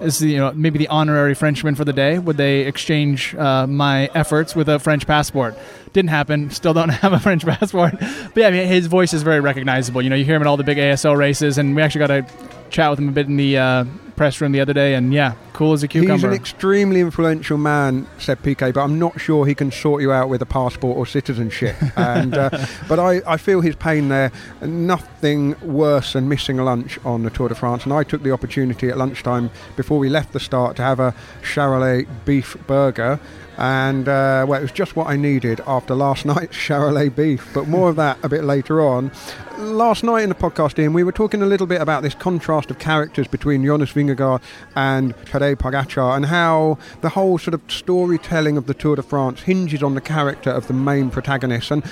[0.01, 2.19] as you know maybe the honorary Frenchman for the day.
[2.19, 5.57] Would they exchange uh, my efforts with a French passport?
[5.93, 6.51] Didn't happen.
[6.51, 7.95] Still don't have a French passport.
[7.99, 10.03] But yeah, I mean, his voice is very recognizable.
[10.03, 12.07] You know, you hear him at all the big ASO races, and we actually got
[12.09, 13.85] to chat with him a bit in the uh,
[14.17, 14.95] press room the other day.
[14.95, 16.15] And yeah, cool as a cucumber.
[16.15, 20.13] He's an extremely influential man, Seb Piquet, but I'm not sure he can sort you
[20.13, 21.77] out with a passport or citizenship.
[21.97, 22.51] and uh,
[22.89, 24.33] But I, I feel his pain there.
[24.63, 27.85] Nothing worse than missing a lunch on the Tour de France.
[27.85, 31.15] And I took the opportunity at lunchtime before we left the start to have a
[31.43, 33.21] Charolais beef burger
[33.59, 37.49] and uh, well, it was just what I needed after last night's Charolais beef.
[37.55, 39.11] But more of that a bit later on.
[39.59, 42.71] Last night in the podcast, Ian, we were talking a little bit about this contrast
[42.71, 44.43] of characters between Jonas Vingegaard
[44.75, 49.43] and Tadej Pogacar, and how the whole sort of storytelling of the Tour de France
[49.43, 51.71] hinges on the character of the main protagonist.
[51.71, 51.83] And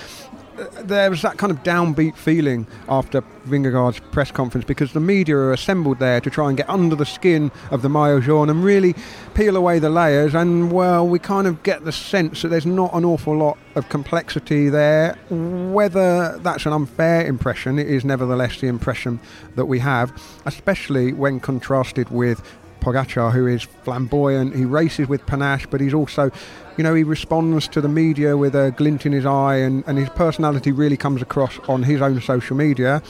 [0.80, 5.52] there was that kind of downbeat feeling after Vingegaard's press conference because the media are
[5.52, 8.94] assembled there to try and get under the skin of the Maillot Jaune and really
[9.34, 10.34] peel away the layers.
[10.34, 13.88] And well, we kind of get the sense that there's not an awful lot of
[13.88, 15.16] complexity there.
[15.30, 19.20] Whether that's an unfair impression, it is nevertheless the impression
[19.56, 20.12] that we have,
[20.46, 22.42] especially when contrasted with
[22.84, 24.54] Pogacar, who is flamboyant.
[24.54, 26.30] He races with panache, but he's also,
[26.76, 29.96] you know, he responds to the media with a glint in his eye, and, and
[29.96, 33.02] his personality really comes across on his own social media.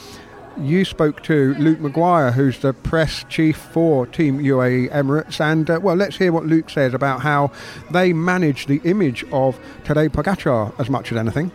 [0.57, 5.81] You spoke to Luke Maguire, who's the press chief for Team UAE Emirates, and uh,
[5.83, 7.51] well, let's hear what Luke says about how
[7.91, 11.51] they manage the image of Tadej Pogacar as much as anything.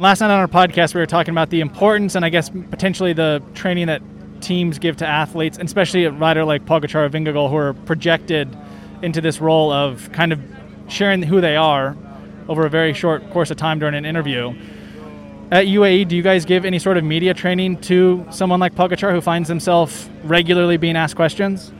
[0.00, 3.12] Last night on our podcast, we were talking about the importance and I guess potentially
[3.12, 4.02] the training that
[4.40, 8.56] teams give to athletes, and especially a rider like Pogacar or who are projected
[9.02, 10.40] into this role of kind of
[10.88, 11.96] sharing who they are
[12.48, 14.52] over a very short course of time during an interview.
[15.52, 19.12] At UAE, do you guys give any sort of media training to someone like Pogacar
[19.12, 21.72] who finds himself regularly being asked questions?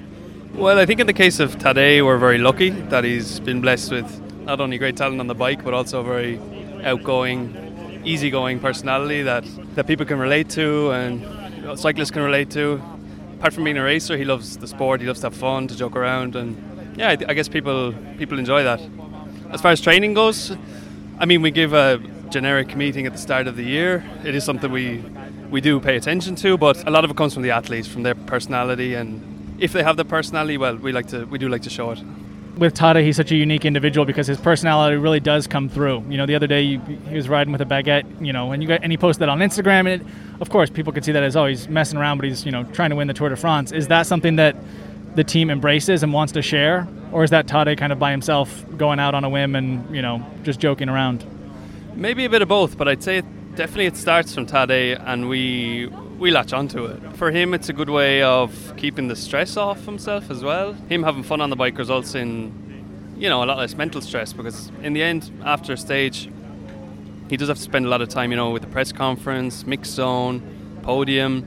[0.54, 3.92] Well, I think in the case of Tadej, we're very lucky that he's been blessed
[3.92, 6.40] with not only great talent on the bike, but also a very
[6.82, 9.44] outgoing, easygoing personality that,
[9.76, 11.24] that people can relate to and
[11.76, 12.82] cyclists can relate to.
[13.38, 15.00] Apart from being a racer, he loves the sport.
[15.00, 16.56] He loves to have fun, to joke around, and
[16.96, 18.80] yeah, I, guess people people enjoy that.
[19.50, 20.56] As far as training goes,
[21.18, 24.04] I mean, we give a generic meeting at the start of the year.
[24.24, 25.02] It is something we
[25.50, 28.02] we do pay attention to, but a lot of it comes from the athletes, from
[28.02, 31.62] their personality, and if they have the personality, well, we like to we do like
[31.62, 32.00] to show it
[32.60, 36.04] with Tadej, he's such a unique individual because his personality really does come through.
[36.10, 38.68] You know, the other day he was riding with a baguette, you know, and you
[38.68, 40.02] got and he posted that on Instagram, and it,
[40.40, 42.64] of course people could see that as oh he's messing around, but he's you know
[42.64, 43.72] trying to win the Tour de France.
[43.72, 44.56] Is that something that
[45.14, 48.64] the team embraces and wants to share, or is that Tadej kind of by himself
[48.76, 51.24] going out on a whim and you know just joking around?
[51.94, 53.22] Maybe a bit of both, but I'd say
[53.54, 57.00] definitely it starts from Tadej, and we we latch onto it.
[57.16, 60.74] For him, it's a good way of keeping the stress off himself as well.
[60.88, 64.32] Him having fun on the bike results in, you know, a lot less mental stress
[64.32, 66.28] because in the end, after a stage,
[67.30, 69.64] he does have to spend a lot of time, you know, with the press conference,
[69.64, 70.42] mix zone,
[70.82, 71.46] podium.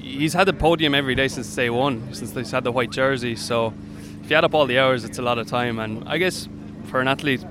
[0.00, 3.34] He's had the podium every day since day one, since he's had the white jersey.
[3.34, 3.74] So
[4.22, 5.80] if you add up all the hours, it's a lot of time.
[5.80, 6.48] And I guess
[6.86, 7.44] for an athlete,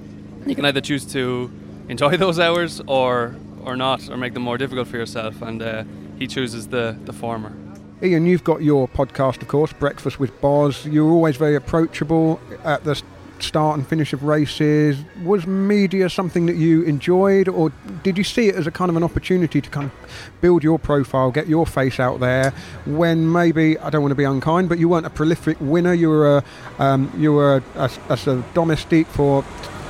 [0.48, 1.52] you can either choose to
[1.90, 5.42] enjoy those hours or or not, or make them more difficult for yourself.
[5.42, 5.84] And uh,
[6.18, 7.56] he chooses the, the former.
[8.02, 10.88] Ian, you've got your podcast, of course, Breakfast with Boz.
[10.88, 13.00] You're always very approachable at the
[13.43, 14.97] start and finish of races.
[15.23, 17.71] Was media something that you enjoyed, or
[18.04, 20.80] did you see it as a kind of an opportunity to kind of build your
[20.80, 22.54] profile, get your face out there?
[22.86, 25.93] When maybe I don't want to be unkind, but you weren't a prolific winner.
[25.93, 26.43] You were a
[26.80, 29.45] um, you were a, a, a domestique for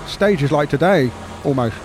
[0.08, 1.12] stages like today,
[1.44, 1.76] almost.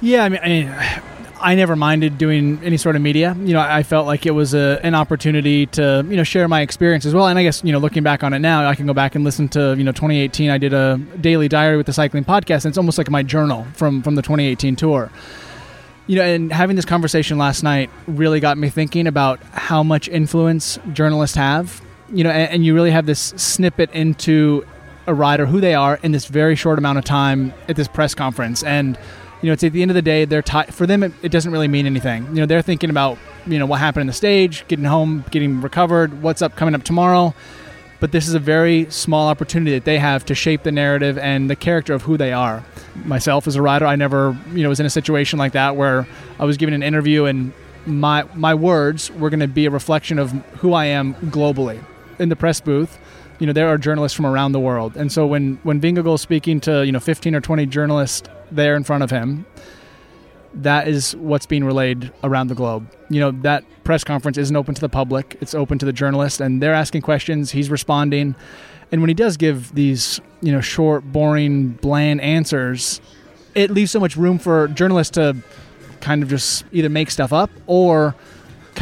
[0.00, 1.02] Yeah, I mean, I mean
[1.42, 3.36] I never minded doing any sort of media.
[3.40, 6.60] You know, I felt like it was a, an opportunity to you know share my
[6.60, 7.26] experience as well.
[7.26, 9.24] And I guess you know, looking back on it now, I can go back and
[9.24, 10.50] listen to you know 2018.
[10.50, 13.66] I did a daily diary with the cycling podcast, and it's almost like my journal
[13.74, 15.10] from from the 2018 tour.
[16.06, 20.08] You know, and having this conversation last night really got me thinking about how much
[20.08, 21.82] influence journalists have.
[22.12, 24.66] You know, and, and you really have this snippet into
[25.06, 28.14] a rider who they are in this very short amount of time at this press
[28.14, 28.96] conference and
[29.42, 31.02] you know, it's at the end of the day, they're for them.
[31.02, 32.24] It, it, doesn't really mean anything.
[32.28, 35.60] You know, they're thinking about you know what happened in the stage, getting home, getting
[35.60, 37.34] recovered, what's up coming up tomorrow.
[37.98, 41.50] But this is a very small opportunity that they have to shape the narrative and
[41.50, 42.64] the character of who they are.
[43.04, 46.06] Myself as a rider, I never you know was in a situation like that where
[46.38, 47.52] I was given an interview and
[47.84, 51.82] my my words were going to be a reflection of who I am globally
[52.20, 52.96] in the press booth
[53.40, 56.20] you know there are journalists from around the world and so when when Vingegaard is
[56.20, 59.46] speaking to you know 15 or 20 journalists there in front of him,
[60.54, 62.86] that is what's being relayed around the globe.
[63.08, 66.40] You know, that press conference isn't open to the public, it's open to the journalists,
[66.40, 68.34] and they're asking questions, he's responding.
[68.90, 73.00] And when he does give these, you know, short, boring, bland answers,
[73.54, 75.36] it leaves so much room for journalists to
[76.00, 78.14] kind of just either make stuff up or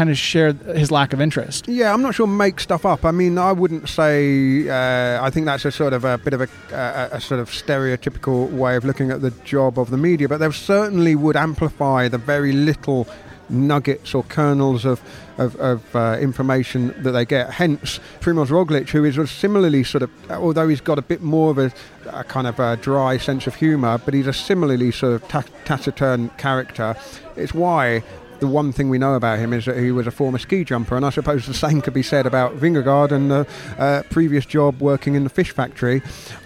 [0.00, 1.68] kind of share his lack of interest.
[1.68, 3.04] Yeah, I'm not sure make stuff up.
[3.04, 4.66] I mean, I wouldn't say.
[4.66, 7.50] Uh, I think that's a sort of a bit of a, a, a, sort of
[7.50, 12.08] stereotypical way of looking at the job of the media, but they certainly would amplify
[12.08, 13.06] the very little
[13.50, 15.02] nuggets or kernels of,
[15.36, 17.50] of, of uh, information that they get.
[17.50, 21.58] Hence, Primoz Roglic, who is similarly sort of, although he's got a bit more of
[21.58, 21.70] a,
[22.06, 25.44] a kind of a dry sense of humour, but he's a similarly sort of ta-
[25.66, 26.96] taciturn character.
[27.36, 28.02] It's why
[28.40, 30.96] the one thing we know about him is that he was a former ski jumper,
[30.96, 33.46] and I suppose the same could be said about Vingegaard and the
[33.78, 36.02] uh, previous job working in the fish factory.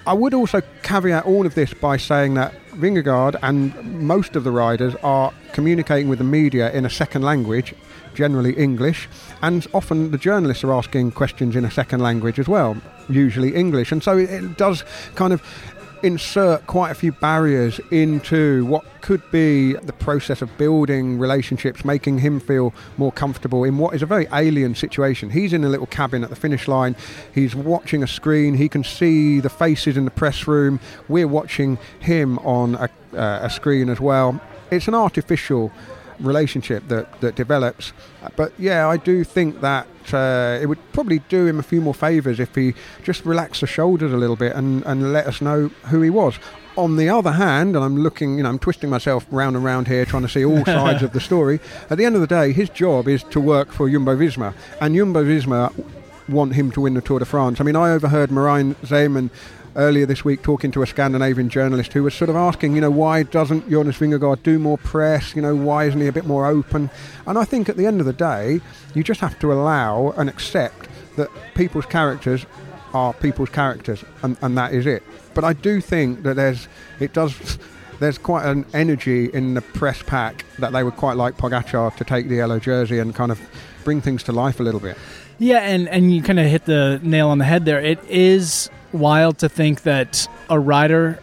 [0.07, 4.51] I would also caveat all of this by saying that Vingegaard and most of the
[4.51, 7.75] riders are communicating with the media in a second language,
[8.15, 9.09] generally English,
[9.43, 12.77] and often the journalists are asking questions in a second language as well,
[13.09, 13.93] usually English.
[13.93, 15.43] And so it, does kind of
[16.05, 22.19] insert quite a few barriers into what could be the process of building relationships, making
[22.19, 25.31] him feel more comfortable in what is a very alien situation.
[25.31, 26.95] He's in a little cabin at the finish line,
[27.35, 31.79] he's watching a screen, he can see the faces in the press room, we're watching
[32.01, 34.38] him on a, uh, a screen as well.
[34.71, 35.73] It's an artificial
[36.25, 37.93] relationship that, that develops.
[38.37, 41.95] But yeah, I do think that uh, it would probably do him a few more
[41.95, 45.69] favours if he just relaxed the shoulders a little bit and, and let us know
[45.87, 46.39] who he was.
[46.77, 49.87] On the other hand, and I'm looking, you know, I'm twisting myself round and round
[49.87, 51.61] here trying to see all sides of the story.
[51.89, 54.95] At the end of the day, his job is to work for Jumbo Visma, and
[54.95, 55.73] Jumbo Visma
[56.29, 57.61] want him to win the Tour de France.
[57.61, 59.31] I mean, I overheard Merijn Zeeman
[59.77, 62.91] earlier this week talking to a Scandinavian journalist who was sort of asking, you know,
[62.91, 65.35] why doesn't Jonas Vingegaard do more press?
[65.35, 66.91] You know, why isn't he a bit more open?
[67.27, 68.61] And I think at the end of the day,
[68.95, 72.47] you just have to allow and accept that people's characters
[72.93, 75.03] are people's characters, and, and that is it.
[75.35, 76.69] But I do think that there's,
[77.01, 77.59] it does,
[77.99, 82.05] there's quite an energy in the press pack that they would quite like Pogacar to
[82.05, 83.41] take the yellow jersey and kind of
[83.83, 84.97] bring things to life a little bit.
[85.38, 87.81] Yeah, and, and you kind of hit the nail on the head there.
[87.81, 91.18] It is wild to think that a rider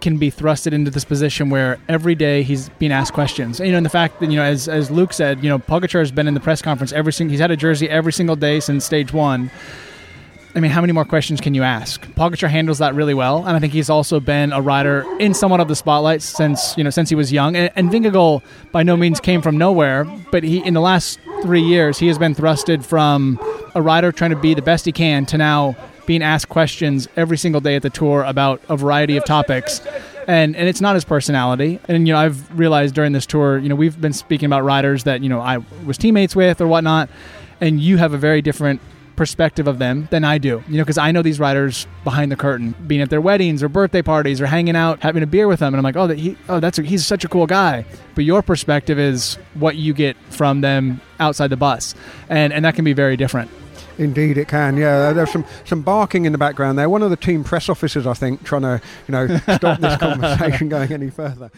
[0.00, 3.60] can be thrusted into this position where every day he's being asked questions.
[3.60, 5.58] And, you know, and the fact that you know, as as Luke said, you know,
[5.58, 7.32] Pogacar has been in the press conference every single.
[7.32, 9.50] He's had a jersey every single day since stage one.
[10.54, 12.02] I mean, how many more questions can you ask?
[12.14, 15.60] Pogacar handles that really well, and I think he's also been a rider in somewhat
[15.60, 17.54] of the spotlight since you know since he was young.
[17.54, 21.62] And, and Vingegaard by no means came from nowhere, but he in the last three
[21.62, 23.38] years he has been thrusted from
[23.74, 27.38] a rider trying to be the best he can to now being asked questions every
[27.38, 29.80] single day at the tour about a variety of topics.
[30.26, 31.78] And, and it's not his personality.
[31.86, 35.04] And you know, I've realized during this tour, you know, we've been speaking about riders
[35.04, 37.08] that you know I was teammates with or whatnot,
[37.60, 38.80] and you have a very different
[39.20, 40.64] perspective of them than I do.
[40.66, 43.68] You know, because I know these riders behind the curtain, being at their weddings or
[43.68, 46.18] birthday parties or hanging out, having a beer with them, and I'm like, oh, that
[46.18, 47.84] he, oh, that's a, he's such a cool guy.
[48.14, 51.94] But your perspective is what you get from them outside the bus,
[52.30, 53.50] and and that can be very different.
[53.98, 54.78] Indeed, it can.
[54.78, 56.88] Yeah, there's some some barking in the background there.
[56.88, 60.70] One of the team press officers, I think, trying to you know stop this conversation
[60.70, 61.50] going any further.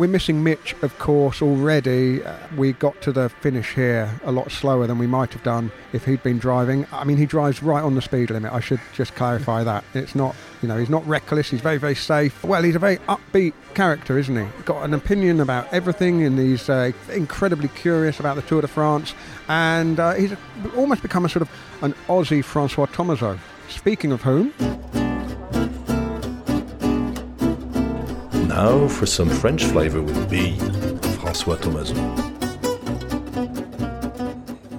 [0.00, 2.24] We're missing Mitch, of course, already.
[2.24, 5.70] Uh, we got to the finish here a lot slower than we might have done
[5.92, 6.86] if he'd been driving.
[6.90, 8.50] I mean, he drives right on the speed limit.
[8.50, 9.84] I should just clarify that.
[9.92, 11.50] It's not, you know, he's not reckless.
[11.50, 12.42] He's very, very safe.
[12.42, 14.46] Well, he's a very upbeat character, isn't he?
[14.64, 19.12] Got an opinion about everything, and he's uh, incredibly curious about the Tour de France.
[19.48, 20.32] And uh, he's
[20.78, 21.50] almost become a sort of
[21.82, 23.38] an Aussie Francois Thomazeau.
[23.68, 24.54] Speaking of whom.
[28.66, 30.58] Now for some French flavour with B,
[31.16, 31.96] François Thomazeau.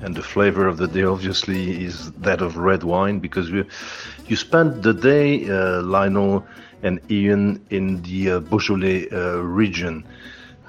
[0.04, 3.66] And the flavour of the day obviously is that of red wine because we,
[4.28, 6.46] you spent the day, uh, Lionel
[6.84, 10.06] and Ian, in the uh, Beaujolais uh, region.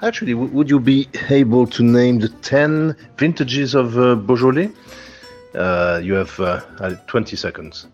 [0.01, 4.71] Actually, w- would you be able to name the 10 vintages of uh, Beaujolais?
[5.53, 6.61] Uh, you have uh,
[7.05, 7.85] 20 seconds.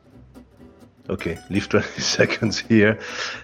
[1.09, 2.99] Okay, leave 20 seconds here.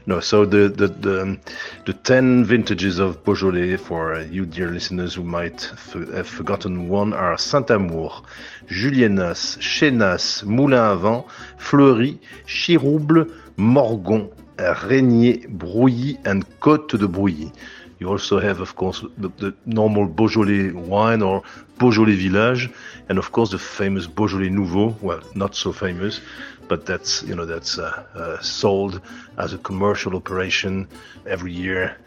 [0.06, 1.39] No, so the the the,
[1.86, 5.71] the 10 vintages of Beaujolais for uh, you dear listeners who might
[6.13, 8.21] have forgotten one are Saint-Amour,
[8.67, 11.25] Julienas, Chenas, Moulin à Vent,
[11.58, 17.51] Fleurie, Chirouble, Morgon, Régnié, Brouilly and Côte de Brouilly.
[17.99, 21.43] You also have, of course, the, the, normal Beaujolais wine or
[21.79, 22.69] Beaujolais Village,
[23.10, 24.95] and of course the famous Beaujolais Nouveau.
[25.01, 26.19] Well, not so famous,
[26.67, 29.01] but that's you know that's uh, uh, sold
[29.38, 30.88] as a commercial operation
[31.25, 31.97] every year.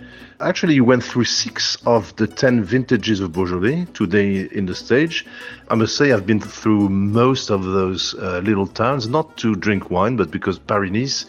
[0.40, 5.26] Actually, you went through six of the ten vintages of Beaujolais today in the stage.
[5.68, 9.90] I must say I've been through most of those uh, little towns, not to drink
[9.90, 11.26] wine, but because Paris-Nice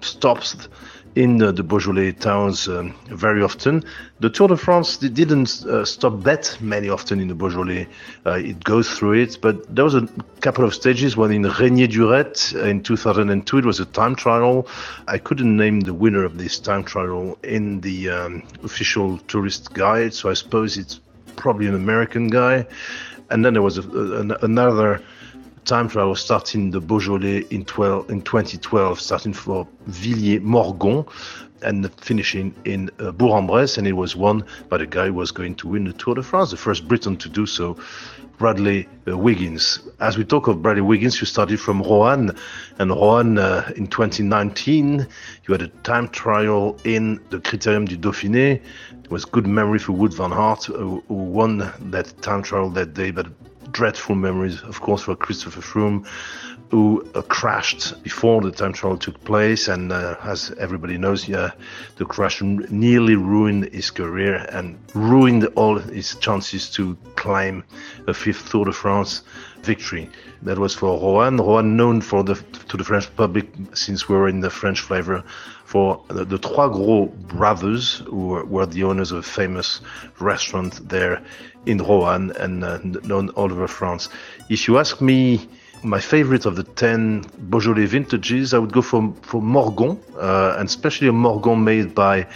[0.00, 0.68] stops
[1.14, 3.84] in the, the Beaujolais towns um, very often.
[4.20, 7.86] The Tour de France didn't uh, stop that many often in the Beaujolais.
[8.24, 10.08] Uh, it goes through it, but there was a
[10.40, 11.16] couple of stages.
[11.16, 13.58] One in Régnié-Durette in 2002.
[13.58, 14.66] It was a time trial.
[15.06, 20.14] I couldn't name the winner of this time trial in the um, official tourist guide,
[20.14, 21.00] so I suppose it's
[21.36, 22.66] probably an American guy.
[23.30, 25.02] And then there was a, a, another
[25.64, 31.06] time trial starting the Beaujolais in, 12, in 2012, starting for Villié-Morgon
[31.62, 35.54] and finishing in uh, Bourg-en-Bresse, and it was won by the guy who was going
[35.54, 37.76] to win the Tour de France, the first Briton to do so,
[38.38, 39.78] Bradley uh, Wiggins.
[40.00, 42.36] As we talk of Bradley Wiggins, you started from Roanne,
[42.80, 45.06] and Roanne uh, in 2019,
[45.46, 48.60] you had a time trial in the Critérium du Dauphiné.
[49.04, 52.94] It was good memory for Wout van Aert, uh, who won that time trial that
[52.94, 53.28] day, but
[53.72, 56.06] dreadful memories, of course, for Christopher Froome,
[56.72, 59.68] who uh, crashed before the time trial took place.
[59.68, 61.50] And uh, as everybody knows, yeah,
[61.96, 67.62] the crash nearly ruined his career and ruined all his chances to claim
[68.08, 69.22] a fifth Tour de France
[69.62, 70.08] victory.
[70.40, 71.38] That was for Roanne.
[71.38, 72.36] Roanne, known for the
[72.68, 75.22] to the French public since we were in the French flavor,
[75.66, 79.82] for the, the Troisgros brothers, who were, were, the owners of a famous
[80.20, 81.22] restaurant there
[81.66, 84.08] in Roanne and uh, known all over France.
[84.48, 85.46] If you ask me,
[85.84, 90.68] my favorite of the 10 Beaujolais vintages, I would go for, for Morgon, uh, and
[90.68, 92.26] especially a Morgon made by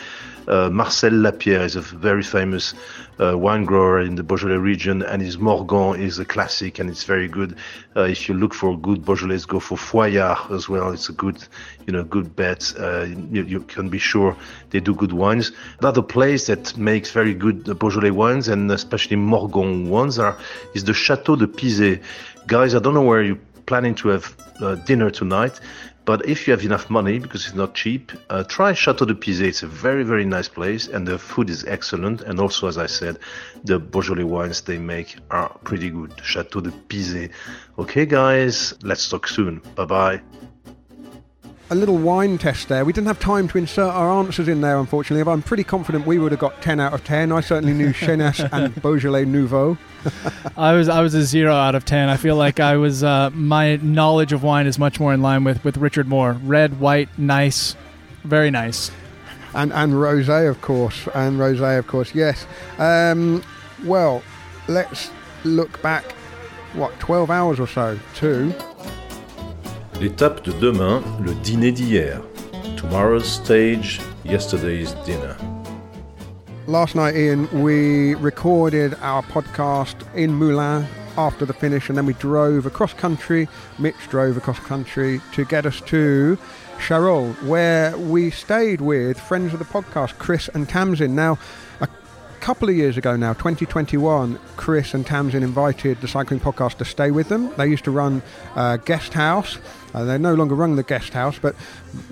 [0.49, 2.75] uh, Marcel Lapierre is a very famous
[3.19, 7.05] uh, wine grower in the Beaujolais region, and his Morgon is a classic and it's
[7.05, 7.57] very good.
[7.97, 10.93] Uh, if you look for good Beaujolais, go for Foillard as well.
[10.93, 11.43] It's a good,
[11.87, 12.73] you know, good bet.
[12.79, 14.37] Uh, you, you, can be sure
[14.71, 15.51] they do good wines.
[15.81, 20.39] Another place that makes very good Beaujolais wines and especially Morgon wines are
[20.75, 22.01] is the Chateau de Pizay.
[22.47, 25.61] Guys, I don't know where you're planning to have uh, dinner tonight.
[26.05, 29.49] But if you have enough money, because it's not cheap, uh, try Chateau de Pizay.
[29.49, 32.21] It's a very, very nice place, and the food is excellent.
[32.21, 33.19] And also, as I said,
[33.65, 36.13] the Beaujolais wines they make are pretty good.
[36.23, 37.31] Chateau de Pizay.
[37.77, 39.61] Okay, guys, let's talk soon.
[39.75, 40.46] Bye bye
[41.71, 42.85] a little wine test there.
[42.85, 46.07] We didn't have time to insert our answers in there, unfortunately, but I'm pretty confident
[46.07, 47.33] we would have got 10 out of 10.
[47.33, 49.77] I certainly knew Chenas and Beaujolais Nouveau.
[50.57, 52.09] I was I was a zero out of 10.
[52.09, 55.43] I feel like I was uh, my knowledge of wine is much more in line
[55.43, 56.35] with, with Richard Moore.
[56.45, 57.75] Red, white, nice,
[58.23, 58.91] very nice.
[59.55, 62.15] And and rosé, of course, and rosé, of course.
[62.15, 62.47] Yes.
[62.79, 63.43] Um,
[63.85, 64.23] well,
[64.69, 65.11] let's
[65.45, 66.13] look back.
[66.75, 68.55] What 12 hours or so to
[70.01, 72.21] L'étape de demain, le dîner d'hier.
[72.77, 75.35] Tomorrow's stage, yesterday's dinner.
[76.67, 80.87] Last night, Ian, we recorded our podcast in Moulins
[81.17, 83.49] after the finish, and then we drove across country.
[83.79, 86.37] Mitch drove across country to get us to
[86.79, 91.15] Charolles, where we stayed with friends of the podcast, Chris and Tamsin.
[91.15, 91.39] Now,
[92.47, 97.11] couple of years ago now, 2021, Chris and Tamsin invited the Cycling Podcast to stay
[97.11, 97.53] with them.
[97.57, 98.23] They used to run
[98.55, 99.59] a guest house
[99.97, 101.57] uh, they no longer run the guest house, but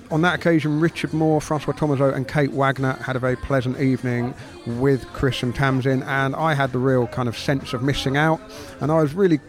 [0.09, 4.33] on that occasion, Richard Moore, Francois Thomazeau, and Kate Wagner had a very pleasant evening
[4.65, 8.41] with Chris and Tamsin, and I had the real kind of sense of missing out.
[8.81, 9.39] And I was really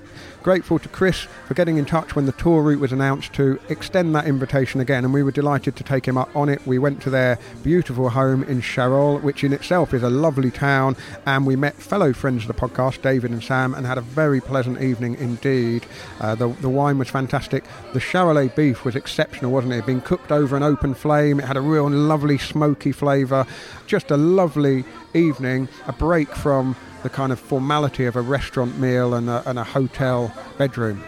[0.47, 4.14] Grateful to Chris for getting in touch when the tour route was announced to extend
[4.14, 6.64] that invitation again, and we were delighted to take him up on it.
[6.64, 10.94] We went to their beautiful home in Charolles, which in itself is a lovely town,
[11.26, 14.40] and we met fellow friends of the podcast, David and Sam, and had a very
[14.40, 15.84] pleasant evening indeed.
[16.20, 17.64] Uh, the, the wine was fantastic.
[17.92, 19.84] The Charolais beef was exceptional, wasn't it?
[19.84, 23.49] Been cooked over an open flame, it had a real lovely smoky flavour.
[23.88, 26.76] Just a lovely evening, a break from
[27.07, 31.04] the kind of formality of a restaurant meal and a, and a hotel bedroom.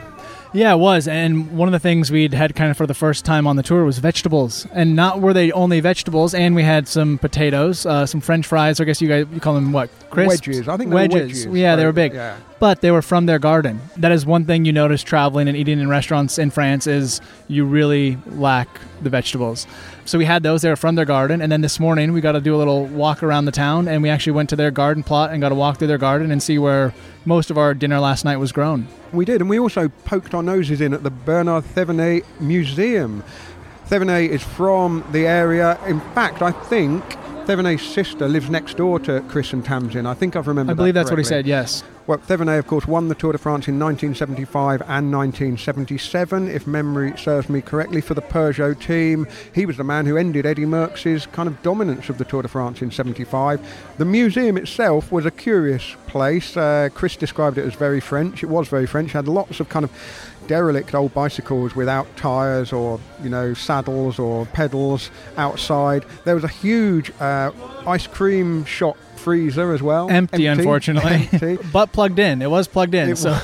[0.52, 1.08] Yeah, it was.
[1.08, 3.64] And one of the things we'd had kind of for the first time on the
[3.64, 4.64] tour was vegetables.
[4.72, 8.80] And not were they only vegetables, and we had some potatoes, uh, some french fries.
[8.80, 9.90] I guess you guys you call them what?
[10.08, 10.46] Crisps?
[10.46, 10.68] Wedges.
[10.68, 11.46] I think wedges.
[11.46, 11.46] wedges.
[11.46, 12.14] Yeah, they were big.
[12.14, 12.36] Yeah.
[12.60, 13.80] But they were from their garden.
[13.96, 17.64] That is one thing you notice traveling and eating in restaurants in France is you
[17.64, 18.68] really lack
[19.02, 19.66] the vegetables.
[20.08, 20.62] So we had those.
[20.62, 21.42] They were from their garden.
[21.42, 24.02] And then this morning we got to do a little walk around the town, and
[24.02, 26.42] we actually went to their garden plot and got to walk through their garden and
[26.42, 26.94] see where
[27.26, 28.88] most of our dinner last night was grown.
[29.12, 33.22] We did, and we also poked our noses in at the Bernard Thévenet Museum.
[33.90, 35.78] Thévenet is from the area.
[35.86, 37.04] In fact, I think
[37.44, 40.06] Thévenet's sister lives next door to Chris and Tamsin.
[40.06, 40.72] I think I've remembered.
[40.72, 41.46] I believe that that's what he said.
[41.46, 41.84] Yes.
[42.08, 47.12] Well, Thévenet, of course, won the Tour de France in 1975 and 1977, if memory
[47.18, 49.26] serves me correctly, for the Peugeot team.
[49.54, 52.48] He was the man who ended Eddy Merckx's kind of dominance of the Tour de
[52.48, 53.60] France in 75.
[53.98, 56.56] The museum itself was a curious place.
[56.56, 58.42] Uh, Chris described it as very French.
[58.42, 59.12] It was very French.
[59.12, 59.92] Had lots of kind of
[60.48, 66.04] derelict old bicycles without tyres or you know saddles or pedals outside.
[66.24, 67.52] There was a huge uh,
[67.86, 70.10] ice cream shop freezer as well.
[70.10, 71.58] Empty, unfortunately, Empty.
[71.72, 72.40] but plugged in.
[72.40, 73.10] It was plugged in.
[73.10, 73.36] It so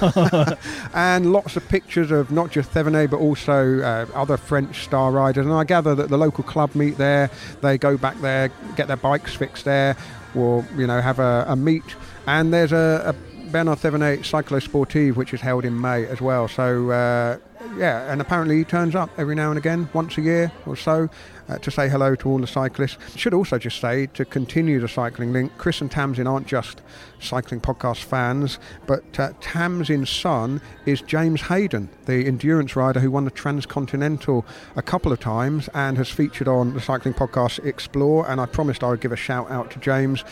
[0.95, 5.45] and lots of pictures of not just Thevenet but also uh, other French star riders.
[5.45, 7.31] And I gather that the local club meet there.
[7.61, 9.97] They go back there, get their bikes fixed there,
[10.35, 11.85] or you know have a, a meet.
[12.27, 16.49] And there's a, a Bernard Thevenet Cyclo Sportive which is held in May as well.
[16.49, 16.91] So.
[16.91, 17.39] Uh,
[17.77, 21.09] yeah, and apparently he turns up every now and again, once a year or so,
[21.49, 22.99] uh, to say hello to all the cyclists.
[23.17, 26.83] Should also just say to continue the cycling link, Chris and Tamsin aren't just
[27.21, 33.25] cycling podcast fans, but uh, Tamsin's son is James Hayden, the endurance rider who won
[33.25, 34.45] the Transcontinental
[34.77, 38.31] a couple of times and has featured on the cycling podcast Explore.
[38.31, 40.25] And I promised I would give a shout out to James.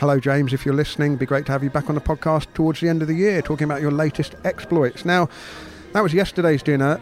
[0.00, 2.46] Hello, James, if you're listening, it'd be great to have you back on the podcast
[2.54, 5.04] towards the end of the year, talking about your latest exploits.
[5.04, 5.28] Now,
[5.92, 6.98] that was yesterday's dinner.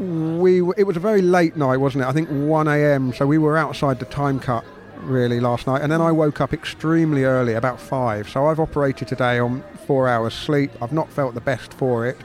[0.00, 2.08] We it was a very late night, wasn't it?
[2.08, 3.12] I think 1 a.m.
[3.12, 4.64] So we were outside the time cut
[4.96, 8.28] really last night, and then I woke up extremely early, about five.
[8.28, 10.72] So I've operated today on four hours sleep.
[10.82, 12.16] I've not felt the best for it.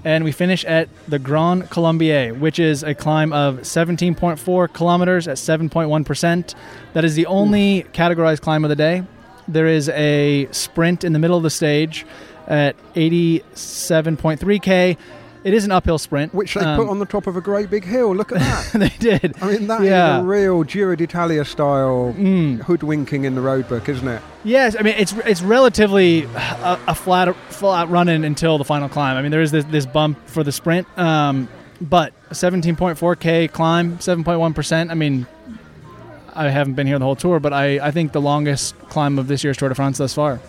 [0.03, 5.37] and we finish at the Grand Colombier, which is a climb of 17.4 kilometers at
[5.37, 6.53] 7.1%.
[6.93, 9.01] That is the only categorized climb of the day.
[9.47, 12.05] There is a sprint in the middle of the stage
[12.45, 14.97] at 87.3k.
[15.45, 17.69] It is an uphill sprint, Which they Um, put on the top of a great
[17.69, 18.15] big hill.
[18.15, 18.39] Look at
[18.73, 18.79] that.
[18.79, 19.35] they did.
[19.41, 20.19] I mean, that is Yeah.
[20.19, 22.61] a real Giro d'Italia style Mm.
[22.63, 24.21] hoodwinking in the road book, isn't it?
[24.43, 29.15] Yes, I mean it's it's relatively a, a flat flat running until the final climb.
[29.17, 31.47] I mean there is this, this bump for the sprint, um,
[31.79, 34.89] but 17.4k climb, 7.1 percent.
[34.89, 35.27] I mean,
[36.33, 39.27] I haven't been here the whole tour, but I, I think the longest climb of
[39.27, 40.39] this year's Tour de France thus far.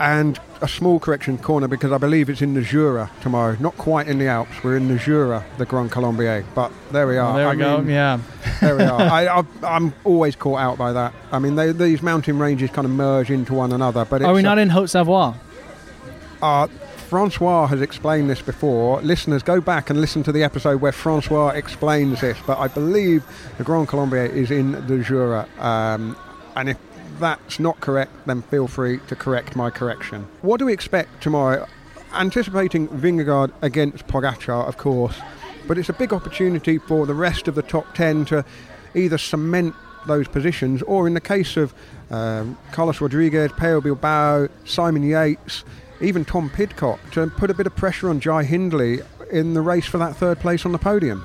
[0.00, 3.56] And a small correction corner because I believe it's in the Jura tomorrow.
[3.60, 4.64] Not quite in the Alps.
[4.64, 6.44] We're in the Jura, the Grand Colombier.
[6.54, 7.34] But there we are.
[7.34, 7.80] Well, there I we go.
[7.82, 8.18] Yeah.
[8.60, 9.00] there we are.
[9.00, 11.14] I, I'm always caught out by that.
[11.30, 14.04] I mean, they, these mountain ranges kind of merge into one another.
[14.04, 15.34] But it's Are we a- not in Haute Savoie?
[16.42, 16.66] Uh,
[17.08, 19.00] Francois has explained this before.
[19.02, 22.36] Listeners, go back and listen to the episode where Francois explains this.
[22.46, 23.24] But I believe
[23.58, 25.46] the Grand Colombier is in the Jura.
[25.60, 26.16] Um,
[26.56, 26.78] and if
[27.24, 30.26] that's not correct, then feel free to correct my correction.
[30.42, 31.66] What do we expect tomorrow?
[32.12, 35.18] Anticipating Vingegaard against Pogacar, of course.
[35.66, 38.44] But it's a big opportunity for the rest of the top 10 to
[38.94, 39.74] either cement
[40.06, 41.72] those positions or, in the case of
[42.10, 45.64] um, Carlos Rodriguez, Pello Bilbao, Simon Yates,
[46.02, 49.00] even Tom Pidcock, to put a bit of pressure on Jai Hindley
[49.30, 51.24] in the race for that third place on the podium.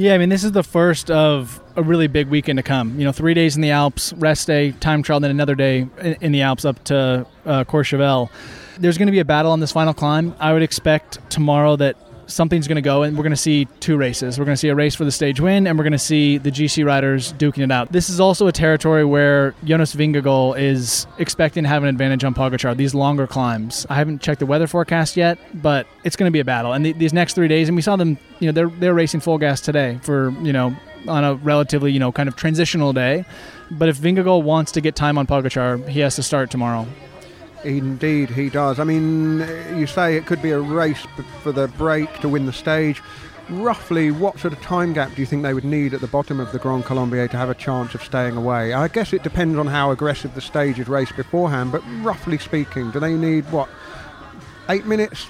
[0.00, 2.98] Yeah, I mean, this is the first of a really big weekend to come.
[2.98, 5.88] You know, three days in the Alps, rest day, time trial, then another day
[6.22, 8.30] in, the Alps up to uh, Courchevel.
[8.78, 10.34] There's going to be a battle on this final climb.
[10.40, 11.98] I would expect tomorrow that
[12.30, 14.38] something's going to go, and we're going to see two races.
[14.38, 16.38] We're going to see a race for the stage win, and we're going to see
[16.38, 17.92] the GC riders duking it out.
[17.92, 22.34] This is also a territory where Jonas Vingegaard is expecting to have an advantage on
[22.34, 22.76] Pogacar.
[22.76, 23.86] These longer climbs.
[23.90, 26.72] I haven't checked the weather forecast yet, but it's going to be a battle.
[26.72, 28.18] And the, these next three days, and we saw them.
[28.38, 30.74] You know, they're they're racing full gas today for you know
[31.06, 33.24] on a relatively you know kind of transitional day.
[33.70, 36.86] But if Vingegaard wants to get time on Pogacar, he has to start tomorrow.
[37.64, 38.78] Indeed, he does.
[38.78, 39.40] I mean,
[39.76, 41.06] you say it could be a race
[41.42, 43.02] for the break to win the stage.
[43.50, 46.40] Roughly, what sort of time gap do you think they would need at the bottom
[46.40, 48.72] of the Grand Colombier to have a chance of staying away?
[48.72, 52.90] I guess it depends on how aggressive the stage is raced beforehand, but roughly speaking,
[52.92, 53.68] do they need what?
[54.68, 55.26] Eight minutes?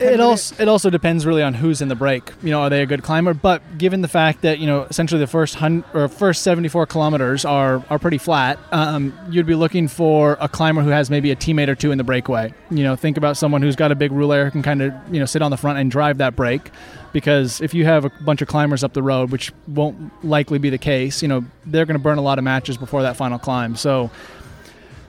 [0.00, 2.30] It also it also depends really on who's in the break.
[2.42, 3.34] You know, are they a good climber?
[3.34, 7.44] But given the fact that you know essentially the first hun- or first 74 kilometers
[7.44, 11.36] are are pretty flat, um, you'd be looking for a climber who has maybe a
[11.36, 12.52] teammate or two in the breakaway.
[12.70, 15.20] You know, think about someone who's got a big ruler who can kind of you
[15.20, 16.70] know sit on the front and drive that break.
[17.12, 20.70] Because if you have a bunch of climbers up the road, which won't likely be
[20.70, 23.38] the case, you know they're going to burn a lot of matches before that final
[23.38, 23.76] climb.
[23.76, 24.10] So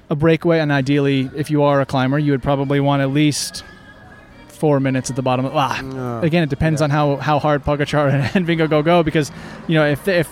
[0.10, 3.64] a breakaway, and ideally, if you are a climber, you would probably want at least
[4.56, 5.46] four minutes at the bottom.
[5.52, 9.32] Ah, again, it depends on how, how hard Pogacar and, and Vingo go go because
[9.68, 10.30] you know if if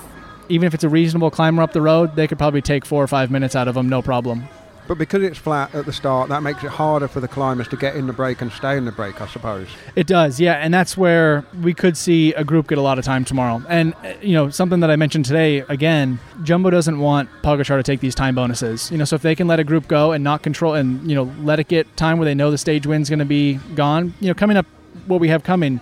[0.50, 3.08] even if it's a reasonable climber up the road, they could probably take four or
[3.08, 4.48] five minutes out of them, no problem.
[4.88, 7.78] But because it's flat at the start, that makes it harder for the climbers to
[7.78, 9.68] get in the break and stay in the break, I suppose.
[9.96, 13.06] It does, yeah, and that's where we could see a group get a lot of
[13.06, 13.64] time tomorrow.
[13.70, 17.84] And uh, you know, something that I mentioned today again, Jumbo doesn't want Pogacar to
[17.84, 18.92] take these time bonuses.
[18.92, 21.16] You know, so if they can let a group go and not control and you
[21.16, 24.14] know let it get time where they know the stage win's going to be gone,
[24.20, 24.66] you know, coming up,
[25.08, 25.80] what we have coming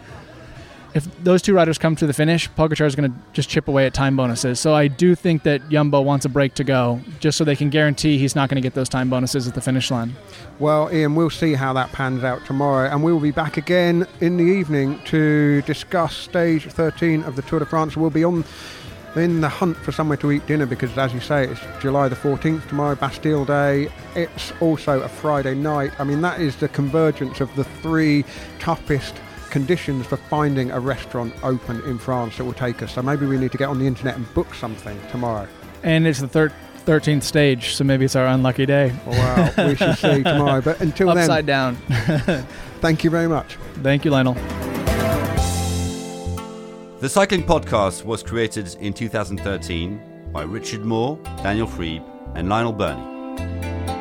[0.93, 3.85] if those two riders come to the finish, Pogacar is going to just chip away
[3.85, 4.59] at time bonuses.
[4.59, 7.69] So I do think that Jumbo wants a break to go, just so they can
[7.69, 10.13] guarantee he's not going to get those time bonuses at the finish line.
[10.59, 14.05] Well, Ian, we'll see how that pans out tomorrow, and we will be back again
[14.19, 17.95] in the evening to discuss stage 13 of the Tour de France.
[17.95, 18.43] We'll be on
[19.15, 22.15] in the hunt for somewhere to eat dinner because, as you say, it's July the
[22.15, 23.89] 14th tomorrow, Bastille Day.
[24.15, 25.91] It's also a Friday night.
[25.99, 28.23] I mean, that is the convergence of the three
[28.59, 29.15] toughest
[29.51, 32.93] conditions for finding a restaurant open in France that will take us.
[32.93, 35.47] So maybe we need to get on the internet and book something tomorrow.
[35.83, 36.53] And it's the thir-
[36.85, 38.93] 13th stage, so maybe it's our unlucky day.
[39.05, 40.61] Well, we shall see tomorrow.
[40.61, 42.45] But until Upside then, down.
[42.81, 43.57] thank you very much.
[43.83, 44.33] Thank you, Lionel.
[46.99, 52.03] The Cycling Podcast was created in 2013 by Richard Moore, Daniel Friebe,
[52.35, 54.00] and Lionel Birnie.